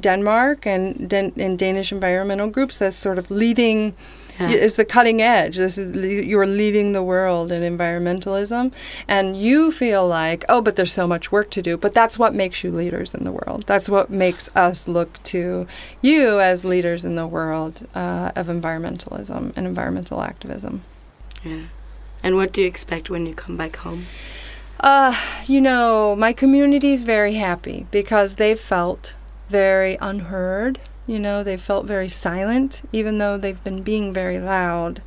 Denmark 0.00 0.66
and 0.66 1.08
Dan- 1.10 1.34
and 1.36 1.58
Danish 1.58 1.92
environmental 1.92 2.48
groups 2.50 2.80
as 2.80 2.96
sort 2.96 3.18
of 3.18 3.30
leading 3.30 3.94
Yeah. 4.38 4.48
is 4.48 4.76
the 4.76 4.84
cutting 4.84 5.20
edge. 5.20 5.56
This 5.56 5.78
is 5.78 5.94
you're 6.26 6.46
leading 6.46 6.92
the 6.92 7.02
world 7.02 7.52
in 7.52 7.62
environmentalism, 7.62 8.72
and 9.06 9.36
you 9.36 9.70
feel 9.70 10.06
like 10.06 10.44
oh, 10.48 10.60
but 10.60 10.76
there's 10.76 10.92
so 10.92 11.06
much 11.06 11.30
work 11.30 11.50
to 11.50 11.62
do. 11.62 11.76
But 11.76 11.94
that's 11.94 12.18
what 12.18 12.34
makes 12.34 12.64
you 12.64 12.70
leaders 12.70 13.14
in 13.14 13.24
the 13.24 13.32
world. 13.32 13.64
That's 13.66 13.88
what 13.88 14.10
makes 14.10 14.48
us 14.56 14.88
look 14.88 15.22
to 15.24 15.66
you 16.00 16.40
as 16.40 16.64
leaders 16.64 17.04
in 17.04 17.14
the 17.14 17.26
world 17.26 17.86
uh, 17.94 18.32
of 18.34 18.46
environmentalism 18.46 19.52
and 19.56 19.66
environmental 19.66 20.22
activism. 20.22 20.82
Yeah. 21.44 21.64
And 22.22 22.36
what 22.36 22.52
do 22.52 22.60
you 22.60 22.66
expect 22.66 23.10
when 23.10 23.26
you 23.26 23.34
come 23.34 23.56
back 23.56 23.76
home? 23.76 24.06
Uh, 24.80 25.16
you 25.46 25.60
know, 25.60 26.16
my 26.16 26.32
community 26.32 26.92
is 26.92 27.02
very 27.02 27.34
happy 27.34 27.86
because 27.90 28.36
they've 28.36 28.58
felt 28.58 29.14
very 29.48 29.96
unheard. 30.00 30.80
You 31.06 31.18
know, 31.18 31.42
they 31.42 31.56
felt 31.56 31.86
very 31.86 32.08
silent, 32.08 32.82
even 32.92 33.18
though 33.18 33.36
they've 33.36 33.62
been 33.62 33.82
being 33.82 34.12
very 34.12 34.38
loud. 34.38 35.02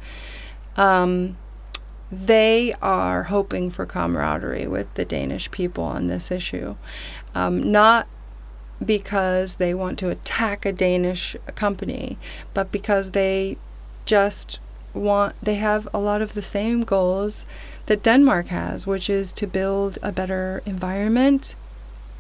Um, 0.75 1.37
they 2.11 2.73
are 2.81 3.23
hoping 3.23 3.71
for 3.71 3.85
camaraderie 3.85 4.67
with 4.67 4.93
the 4.95 5.05
Danish 5.05 5.49
people 5.51 5.83
on 5.83 6.07
this 6.07 6.31
issue. 6.31 6.75
Um, 7.33 7.71
not 7.71 8.07
because 8.83 9.55
they 9.55 9.73
want 9.73 9.97
to 9.99 10.09
attack 10.09 10.65
a 10.65 10.73
Danish 10.73 11.35
company, 11.55 12.17
but 12.53 12.71
because 12.71 13.11
they 13.11 13.57
just 14.05 14.59
want, 14.93 15.35
they 15.41 15.55
have 15.55 15.87
a 15.93 15.99
lot 15.99 16.21
of 16.21 16.33
the 16.33 16.41
same 16.41 16.81
goals 16.81 17.45
that 17.85 18.03
Denmark 18.03 18.47
has, 18.47 18.85
which 18.85 19.09
is 19.09 19.31
to 19.33 19.47
build 19.47 19.97
a 20.03 20.11
better 20.11 20.61
environment 20.65 21.55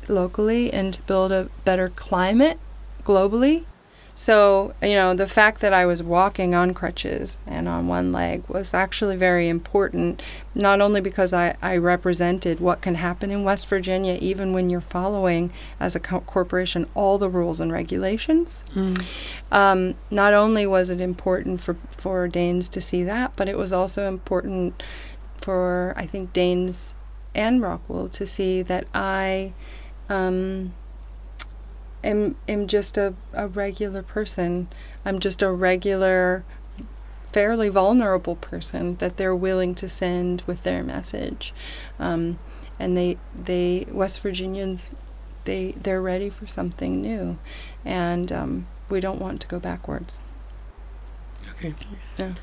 locally 0.07 0.71
and 0.71 0.93
to 0.93 1.01
build 1.03 1.31
a 1.31 1.49
better 1.65 1.89
climate 1.89 2.59
globally. 3.05 3.65
So, 4.17 4.73
you 4.81 4.93
know, 4.93 5.13
the 5.13 5.27
fact 5.27 5.59
that 5.59 5.73
I 5.73 5.85
was 5.85 6.01
walking 6.01 6.55
on 6.55 6.73
crutches 6.73 7.41
and 7.45 7.67
on 7.67 7.89
one 7.89 8.13
leg 8.13 8.47
was 8.47 8.73
actually 8.73 9.17
very 9.17 9.49
important, 9.49 10.21
not 10.53 10.79
only 10.79 11.01
because 11.01 11.33
I, 11.33 11.57
I 11.61 11.75
represented 11.75 12.61
what 12.61 12.81
can 12.81 12.95
happen 12.95 13.29
in 13.29 13.43
West 13.43 13.67
Virginia, 13.67 14.17
even 14.21 14.53
when 14.53 14.69
you're 14.69 14.79
following, 14.79 15.51
as 15.81 15.97
a 15.97 15.99
co- 15.99 16.21
corporation, 16.21 16.87
all 16.95 17.17
the 17.17 17.27
rules 17.27 17.59
and 17.59 17.73
regulations. 17.73 18.63
Um, 19.51 19.95
not 20.09 20.33
only 20.33 20.65
was 20.65 20.89
it 20.89 21.01
important 21.01 21.59
for, 21.59 21.75
for 21.89 22.29
Danes 22.29 22.69
to 22.69 22.79
see 22.79 23.03
that, 23.03 23.33
but 23.35 23.49
it 23.49 23.57
was 23.57 23.73
also 23.73 24.07
important 24.07 24.81
for, 25.41 25.93
I 25.97 26.05
think, 26.05 26.31
Danes 26.31 26.95
and 27.33 27.61
Rockwell 27.61 28.07
to 28.07 28.25
see 28.25 28.61
that 28.61 28.87
I 28.93 29.51
um, 30.07 30.73
am 32.05 32.35
am 32.47 32.67
just 32.67 32.97
a, 32.97 33.13
a 33.33 33.47
regular 33.47 34.03
person. 34.03 34.67
I'm 35.03 35.19
just 35.19 35.41
a 35.41 35.51
regular, 35.51 36.45
fairly 37.31 37.69
vulnerable 37.69 38.35
person 38.35 38.95
that 38.97 39.17
they're 39.17 39.35
willing 39.35 39.75
to 39.75 39.89
send 39.89 40.41
with 40.43 40.63
their 40.63 40.83
message, 40.83 41.53
um, 41.99 42.39
and 42.79 42.95
they 42.95 43.17
they 43.35 43.85
West 43.89 44.21
Virginians, 44.21 44.95
they 45.45 45.71
they're 45.71 46.01
ready 46.01 46.29
for 46.29 46.47
something 46.47 47.01
new, 47.01 47.37
and 47.83 48.31
um, 48.31 48.67
we 48.89 48.99
don't 48.99 49.19
want 49.19 49.41
to 49.41 49.47
go 49.47 49.59
backwards. 49.59 50.23
Okay. 51.51 51.73
Yeah. 52.17 52.33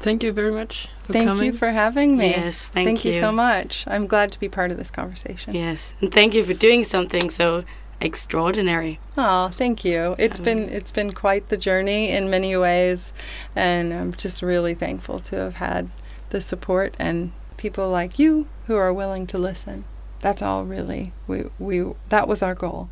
Thank 0.00 0.22
you 0.22 0.32
very 0.32 0.52
much 0.52 0.88
for 1.02 1.12
thank 1.12 1.26
coming. 1.26 1.46
you 1.46 1.52
for 1.52 1.70
having 1.72 2.16
me. 2.16 2.30
Yes, 2.30 2.68
thank 2.68 3.04
you 3.04 3.12
you. 3.12 3.18
so 3.18 3.32
much. 3.32 3.84
I'm 3.88 4.06
glad 4.06 4.30
to 4.30 4.38
be 4.38 4.48
part 4.48 4.70
of 4.70 4.76
this 4.76 4.92
conversation. 4.92 5.54
Yes, 5.54 5.92
and 6.00 6.12
thank 6.12 6.34
you 6.34 6.44
for 6.44 6.54
doing 6.54 6.84
something 6.84 7.30
so 7.30 7.64
extraordinary. 8.00 8.98
Oh, 9.16 9.48
thank 9.48 9.84
you. 9.84 10.14
It's 10.18 10.38
been 10.38 10.68
it's 10.68 10.90
been 10.90 11.12
quite 11.12 11.48
the 11.48 11.56
journey 11.56 12.10
in 12.10 12.30
many 12.30 12.56
ways, 12.56 13.12
and 13.56 13.92
I'm 13.92 14.12
just 14.12 14.42
really 14.42 14.74
thankful 14.74 15.18
to 15.20 15.36
have 15.36 15.54
had 15.54 15.88
the 16.30 16.40
support 16.40 16.94
and 16.98 17.32
people 17.56 17.90
like 17.90 18.18
you 18.18 18.46
who 18.66 18.76
are 18.76 18.92
willing 18.92 19.26
to 19.28 19.38
listen. 19.38 19.84
That's 20.20 20.42
all 20.42 20.64
really 20.64 21.12
we 21.26 21.44
we 21.58 21.94
that 22.08 22.28
was 22.28 22.42
our 22.42 22.54
goal. 22.54 22.88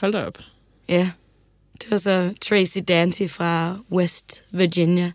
Hold 0.00 0.14
up. 0.14 0.38
Ja, 0.88 1.10
det 1.82 1.90
var 1.90 1.96
så 1.96 2.34
Tracy 2.40 2.78
Dancy 2.88 3.26
fra 3.28 3.78
West 3.92 4.44
Virginia. 4.50 5.12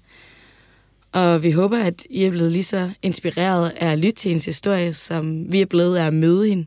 Og 1.11 1.43
vi 1.43 1.51
håber, 1.51 1.77
at 1.77 2.07
I 2.09 2.23
er 2.23 2.29
blevet 2.31 2.51
lige 2.51 2.63
så 2.63 2.91
inspireret 3.01 3.69
af 3.69 3.91
at 3.91 3.99
lytte 3.99 4.11
til 4.11 4.29
hendes 4.29 4.45
historie, 4.45 4.93
som 4.93 5.51
vi 5.51 5.61
er 5.61 5.65
blevet 5.65 5.97
af 5.97 6.07
at 6.07 6.13
møde 6.13 6.49
hende. 6.49 6.65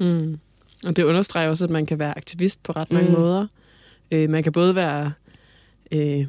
Mm. 0.00 0.38
Og 0.86 0.96
det 0.96 1.02
understreger 1.02 1.48
også, 1.48 1.64
at 1.64 1.70
man 1.70 1.86
kan 1.86 1.98
være 1.98 2.16
aktivist 2.16 2.62
på 2.62 2.72
ret 2.72 2.92
mange 2.92 3.08
Mm. 3.10 3.14
måder. 3.18 3.46
Øh, 4.10 4.30
man 4.30 4.42
kan 4.42 4.52
både 4.52 4.74
være 4.74 5.12
øh, 5.92 6.26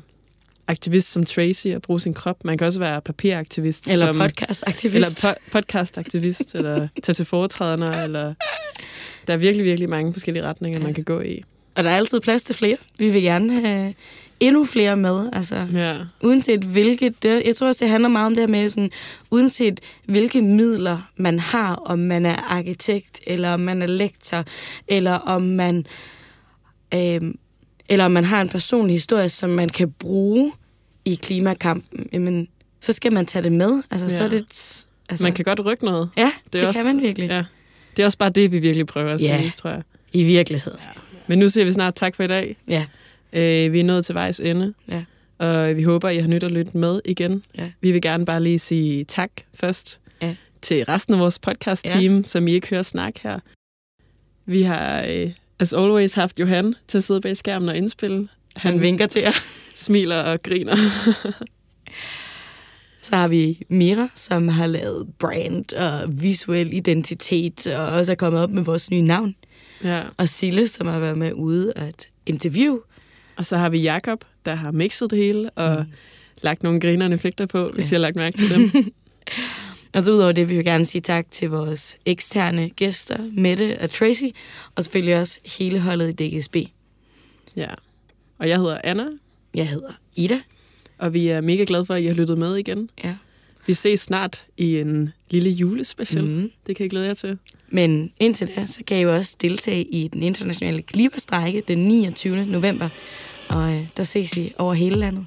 aktivist 0.68 1.12
som 1.12 1.26
Tracy 1.26 1.68
og 1.68 1.82
bruge 1.82 2.00
sin 2.00 2.14
krop. 2.14 2.46
Man 2.46 2.58
kan 2.58 2.68
også 2.68 2.80
være 2.80 3.02
papiraktivist. 3.02 3.88
Eller 3.88 4.06
som, 4.06 4.20
podcastaktivist. 4.20 4.96
Eller 5.24 5.34
po- 5.34 5.50
podcastaktivist, 5.52 6.56
eller 6.56 6.88
tage 7.04 7.14
til 7.14 7.26
foretræderne. 7.26 8.04
Eller, 8.04 8.34
der 9.28 9.34
er 9.34 9.38
virkelig, 9.38 9.66
virkelig 9.66 9.90
mange 9.90 10.14
forskellige 10.14 10.44
retninger, 10.44 10.80
man 10.80 10.94
kan 10.94 11.04
gå 11.04 11.22
i. 11.22 11.44
Og 11.76 11.84
der 11.84 11.90
er 11.90 11.96
altid 11.96 12.20
plads 12.20 12.44
til 12.44 12.56
flere. 12.56 12.78
Vi 13.00 13.10
vil 13.10 13.22
gerne 13.22 13.62
have 13.62 13.94
endnu 14.40 14.66
flere 14.66 14.96
med. 14.98 15.30
Altså, 15.34 15.68
ja. 15.74 15.98
Uanset 16.24 16.60
hvilket... 16.64 17.24
Det, 17.24 17.42
jeg 17.46 17.56
tror 17.56 17.68
også, 17.68 17.80
det 17.86 17.90
handler 17.90 18.10
meget 18.10 18.26
om 18.26 18.36
det 18.36 18.42
her 18.42 18.48
med, 18.48 18.70
sådan, 18.70 18.92
uanset 19.32 19.80
hvilke 20.06 20.42
midler 20.42 21.10
man 21.18 21.40
har, 21.40 21.76
om 21.76 22.00
man 22.00 22.26
er 22.26 22.36
arkitekt, 22.54 23.20
eller 23.28 23.50
om 23.54 23.60
man 23.60 23.82
er 23.82 23.88
lektor, 23.88 24.44
eller 24.88 25.14
om 25.14 25.42
man... 25.42 25.86
Øh, 26.94 27.22
eller 27.90 28.06
om 28.06 28.12
man 28.12 28.24
har 28.24 28.42
en 28.42 28.50
personlig 28.50 28.94
historie, 28.96 29.30
som 29.30 29.50
man 29.50 29.70
kan 29.70 29.92
bruge 29.92 30.52
i 31.06 31.16
klimakampen, 31.16 32.10
jamen, 32.14 32.48
så 32.82 32.94
skal 32.94 33.14
man 33.14 33.26
tage 33.26 33.44
det 33.44 33.52
med. 33.52 33.84
Altså, 33.92 34.10
så 34.10 34.16
Ja. 34.16 34.24
er 34.26 34.30
det... 34.30 34.40
Altså, 35.10 35.24
Man 35.26 35.34
kan 35.34 35.46
godt 35.46 35.66
rykke 35.66 35.86
noget. 35.86 36.10
Ja, 36.18 36.32
det, 36.54 36.62
det 36.62 36.76
kan 36.76 36.86
man 36.86 37.02
virkelig. 37.02 37.30
Ja. 37.30 37.44
Det 37.98 38.02
er 38.04 38.06
også 38.06 38.18
bare 38.18 38.30
det, 38.30 38.52
vi 38.52 38.60
virkelig 38.60 38.86
prøver 38.88 39.14
at 39.14 39.22
Ja. 39.22 39.40
sige, 39.42 39.52
tror 39.58 39.70
jeg. 39.70 39.82
I 40.14 40.24
virkeligheden. 40.24 40.80
Ja. 40.82 41.02
Men 41.28 41.40
nu 41.40 41.50
siger 41.50 41.66
vi 41.66 41.72
snart 41.72 41.96
tak 41.96 42.16
for 42.16 42.24
i 42.24 42.28
dag. 42.28 42.56
Ja. 42.68 42.86
Øh, 43.34 43.74
vi 43.74 43.80
er 43.80 43.84
nået 43.84 44.06
til 44.06 44.16
vejs 44.16 44.40
ende. 44.40 44.74
Ja. 44.92 45.04
Og 45.38 45.76
vi 45.76 45.84
håber, 45.84 46.10
I 46.10 46.18
har 46.18 46.28
nyt 46.28 46.44
at 46.44 46.52
lytte 46.52 46.78
med 46.78 47.02
igen. 47.06 47.44
Ja. 47.58 47.72
Vi 47.82 47.92
vil 47.92 48.02
gerne 48.02 48.26
bare 48.26 48.44
lige 48.44 48.60
sige 48.60 49.04
tak 49.04 49.32
først 49.54 50.00
Ja. 50.22 50.36
til 50.62 50.84
resten 50.86 51.14
af 51.14 51.20
vores 51.20 51.40
podcast-team, 51.40 52.16
ja. 52.18 52.24
som 52.24 52.48
I 52.48 52.52
ikke 52.52 52.70
hører 52.70 52.82
snak 52.84 53.18
her. 53.24 53.40
Vi 54.46 54.62
har, 54.62 55.06
øh, 55.10 55.32
as 55.60 55.74
always, 55.74 56.14
haft 56.14 56.40
Johan 56.40 56.74
til 56.88 56.98
at 56.98 57.04
sidde 57.04 57.22
bag 57.22 57.38
skærmen 57.38 57.70
og 57.70 57.78
indspille. 57.78 58.28
Han 58.56 58.82
vinker 58.82 59.08
til 59.08 59.22
jer. 59.22 59.32
Smiler 59.76 60.22
og 60.22 60.44
griner. 60.44 60.76
Så 63.02 63.16
har 63.16 63.28
vi 63.28 63.60
Mira, 63.70 64.08
som 64.16 64.48
har 64.48 64.68
lavet 64.68 65.08
brand 65.20 65.74
og 65.74 66.22
visuel 66.22 66.74
identitet, 66.74 67.68
og 67.68 67.86
også 67.86 68.12
er 68.12 68.16
kommet 68.16 68.42
op 68.42 68.52
med 68.52 68.64
vores 68.64 68.90
nye 68.92 69.02
navn. 69.02 69.36
Ja. 69.84 70.04
Og 70.18 70.28
Sille, 70.30 70.68
som 70.68 70.88
har 70.88 71.00
været 71.00 71.18
med 71.18 71.34
ude 71.34 71.74
at 71.76 72.10
interview. 72.26 72.80
Og 73.38 73.46
så 73.46 73.58
har 73.58 73.70
vi 73.70 73.80
Jakob, 73.80 74.26
der 74.46 74.56
har 74.56 74.72
mixet 74.72 75.10
det 75.12 75.18
hele 75.20 75.50
og 75.50 75.80
mm. 75.80 75.94
lagt 76.42 76.64
nogle 76.64 76.80
grinerende 76.80 77.16
effekter 77.16 77.46
på, 77.46 77.70
hvis 77.70 77.92
ja. 77.92 77.96
I 77.96 77.98
har 77.98 78.02
lagt 78.02 78.16
mærke 78.16 78.38
til 78.38 78.56
dem. 78.56 78.72
Og 79.94 80.04
så 80.04 80.12
udover 80.12 80.32
det 80.32 80.50
vil 80.50 80.58
vi 80.58 80.64
gerne 80.64 80.86
sige 80.86 81.02
tak 81.02 81.32
til 81.32 81.50
vores 81.50 81.98
eksterne 82.06 82.70
gæster, 82.70 83.18
Mette 83.32 83.78
og 83.82 83.90
Tracy, 83.90 84.24
og 84.76 84.84
selvfølgelig 84.84 85.20
også 85.20 85.40
hele 85.60 85.80
holdet 85.80 86.22
i 86.22 86.38
DGSB. 86.38 86.56
Ja. 87.58 87.70
Og 88.38 88.50
jeg 88.50 88.58
hedder 88.58 88.82
Anna. 88.84 89.06
Jeg 89.54 89.70
hedder 89.70 89.92
Ida. 90.16 90.40
Og 90.98 91.14
vi 91.14 91.28
er 91.28 91.42
mega 91.42 91.64
glade 91.68 91.86
for, 91.86 91.94
at 91.94 92.04
I 92.04 92.06
har 92.06 92.14
lyttet 92.14 92.38
med 92.38 92.56
igen. 92.56 92.90
Ja. 93.04 93.16
Vi 93.68 93.74
ses 93.74 94.00
snart 94.00 94.46
i 94.58 94.80
en 94.80 95.10
lille 95.30 95.50
julespecial. 95.50 96.26
Mhm. 96.26 96.52
Det 96.68 96.76
kan 96.76 96.86
I 96.86 96.90
glæde 96.90 97.08
jer 97.08 97.14
til. 97.14 97.38
Men 97.70 98.12
indtil 98.20 98.50
da, 98.56 98.66
så 98.66 98.80
kan 98.88 98.98
I 98.98 99.02
jo 99.02 99.16
også 99.16 99.36
deltage 99.42 99.84
i 99.84 100.08
den 100.08 100.24
internationale 100.24 100.82
klimastrække 100.82 101.64
den 101.68 101.78
29. 101.78 102.46
november. 102.46 102.90
Og 103.50 103.74
øh, 103.74 103.88
der 103.98 104.04
ses 104.04 104.38
I 104.38 104.52
over 104.58 104.74
hele 104.74 104.96
landet. 104.96 105.26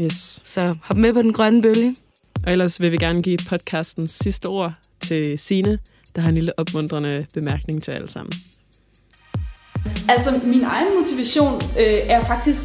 Yes. 0.00 0.40
Så 0.44 0.76
hop 0.82 0.96
med 0.96 1.12
på 1.12 1.22
den 1.22 1.32
grønne 1.32 1.62
bølge. 1.62 1.96
Og 2.46 2.52
ellers 2.52 2.80
vil 2.80 2.92
vi 2.92 2.96
gerne 2.96 3.22
give 3.22 3.38
podcasten 3.48 4.08
sidste 4.08 4.46
ord 4.46 4.72
til 5.00 5.38
Sine, 5.38 5.78
der 6.16 6.22
har 6.22 6.28
en 6.28 6.34
lille 6.34 6.58
opmuntrende 6.58 7.26
bemærkning 7.34 7.82
til 7.82 7.90
alle 7.90 8.08
sammen. 8.08 8.32
Altså, 10.08 10.40
min 10.44 10.62
egen 10.64 10.98
motivation 10.98 11.54
øh, 11.54 12.00
er 12.02 12.24
faktisk, 12.24 12.62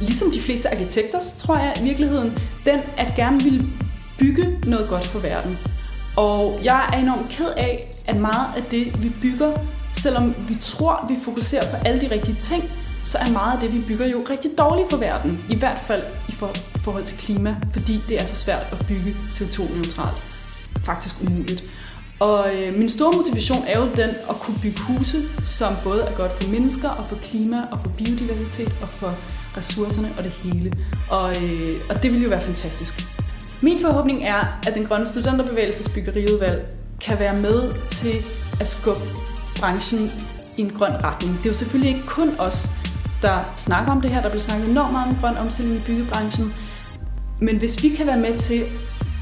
ligesom 0.00 0.30
de 0.30 0.40
fleste 0.40 0.74
arkitekters, 0.74 1.38
tror 1.38 1.56
jeg 1.58 1.74
i 1.80 1.84
virkeligheden, 1.84 2.38
den 2.64 2.80
at 2.96 3.12
gerne 3.16 3.42
vil 3.42 3.66
bygge 4.18 4.58
noget 4.66 4.88
godt 4.88 5.06
for 5.06 5.18
verden. 5.18 5.58
Og 6.16 6.60
jeg 6.64 6.90
er 6.92 6.98
enormt 6.98 7.28
ked 7.28 7.48
af, 7.56 7.90
at 8.06 8.16
meget 8.16 8.56
af 8.56 8.62
det, 8.62 9.02
vi 9.02 9.12
bygger, 9.22 9.52
selvom 9.94 10.34
vi 10.48 10.56
tror, 10.62 11.06
vi 11.08 11.16
fokuserer 11.24 11.70
på 11.70 11.76
alle 11.86 12.00
de 12.00 12.10
rigtige 12.10 12.36
ting, 12.40 12.64
så 13.04 13.18
er 13.18 13.30
meget 13.30 13.52
af 13.52 13.60
det, 13.60 13.74
vi 13.74 13.84
bygger 13.88 14.08
jo 14.08 14.24
rigtig 14.30 14.50
dårligt 14.58 14.90
for 14.90 14.96
verden. 14.96 15.44
I 15.50 15.56
hvert 15.56 15.78
fald 15.86 16.02
i 16.28 16.32
forhold 16.82 17.04
til 17.04 17.16
klima, 17.16 17.56
fordi 17.72 18.00
det 18.08 18.22
er 18.22 18.26
så 18.26 18.36
svært 18.36 18.66
at 18.72 18.86
bygge 18.86 19.16
CO2-neutralt. 19.30 20.22
Faktisk 20.84 21.14
umuligt. 21.22 21.64
Og 22.20 22.54
øh, 22.54 22.74
min 22.74 22.88
store 22.88 23.12
motivation 23.16 23.64
er 23.66 23.80
jo 23.80 23.86
den 23.86 24.10
at 24.30 24.36
kunne 24.40 24.56
bygge 24.62 24.80
huse, 24.82 25.22
som 25.44 25.74
både 25.84 26.02
er 26.02 26.16
godt 26.16 26.42
for 26.42 26.50
mennesker 26.50 26.88
og 26.88 27.06
for 27.06 27.16
klima 27.16 27.56
og 27.72 27.80
for 27.80 27.88
biodiversitet 27.88 28.74
og 28.82 28.88
for 28.88 29.14
ressourcerne 29.56 30.12
og 30.18 30.24
det 30.24 30.32
hele. 30.32 30.72
Og, 31.10 31.30
øh, 31.42 31.76
og 31.90 32.02
det 32.02 32.12
ville 32.12 32.24
jo 32.24 32.28
være 32.28 32.42
fantastisk. 32.42 32.94
Min 33.62 33.80
forhåbning 33.80 34.24
er, 34.24 34.58
at 34.66 34.74
den 34.74 34.84
grønne 34.84 35.06
studenterbevægelses 35.06 35.88
byggeriudvalg 35.88 36.66
kan 37.00 37.18
være 37.18 37.40
med 37.40 37.72
til 37.90 38.24
at 38.60 38.68
skubbe 38.68 39.02
branchen 39.60 40.10
i 40.56 40.60
en 40.60 40.70
grøn 40.70 41.04
retning. 41.04 41.36
Det 41.36 41.46
er 41.46 41.50
jo 41.50 41.54
selvfølgelig 41.54 41.94
ikke 41.96 42.06
kun 42.06 42.30
os, 42.38 42.68
der 43.22 43.54
snakker 43.56 43.92
om 43.92 44.00
det 44.00 44.10
her. 44.10 44.22
Der 44.22 44.28
bliver 44.28 44.40
snakket 44.40 44.70
enormt 44.70 44.92
meget 44.92 45.08
om 45.08 45.16
grøn 45.20 45.36
omstilling 45.36 45.76
i 45.76 45.80
byggebranchen. 45.86 46.54
Men 47.40 47.56
hvis 47.56 47.82
vi 47.82 47.88
kan 47.88 48.06
være 48.06 48.20
med 48.20 48.38
til 48.38 48.64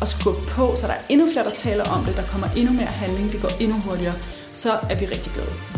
at 0.02 0.08
skubbe 0.08 0.40
på, 0.48 0.76
så 0.76 0.86
der 0.86 0.92
er 0.92 1.00
endnu 1.08 1.26
flere, 1.32 1.44
der 1.44 1.50
taler 1.50 1.84
om 1.84 2.04
det, 2.04 2.16
der 2.16 2.22
kommer 2.22 2.46
endnu 2.56 2.72
mere 2.72 2.86
handling, 2.86 3.32
det 3.32 3.40
går 3.40 3.50
endnu 3.60 3.76
hurtigere, 3.76 4.14
så 4.52 4.72
er 4.72 4.98
vi 4.98 5.04
rigtig 5.04 5.32
glade. 5.32 5.73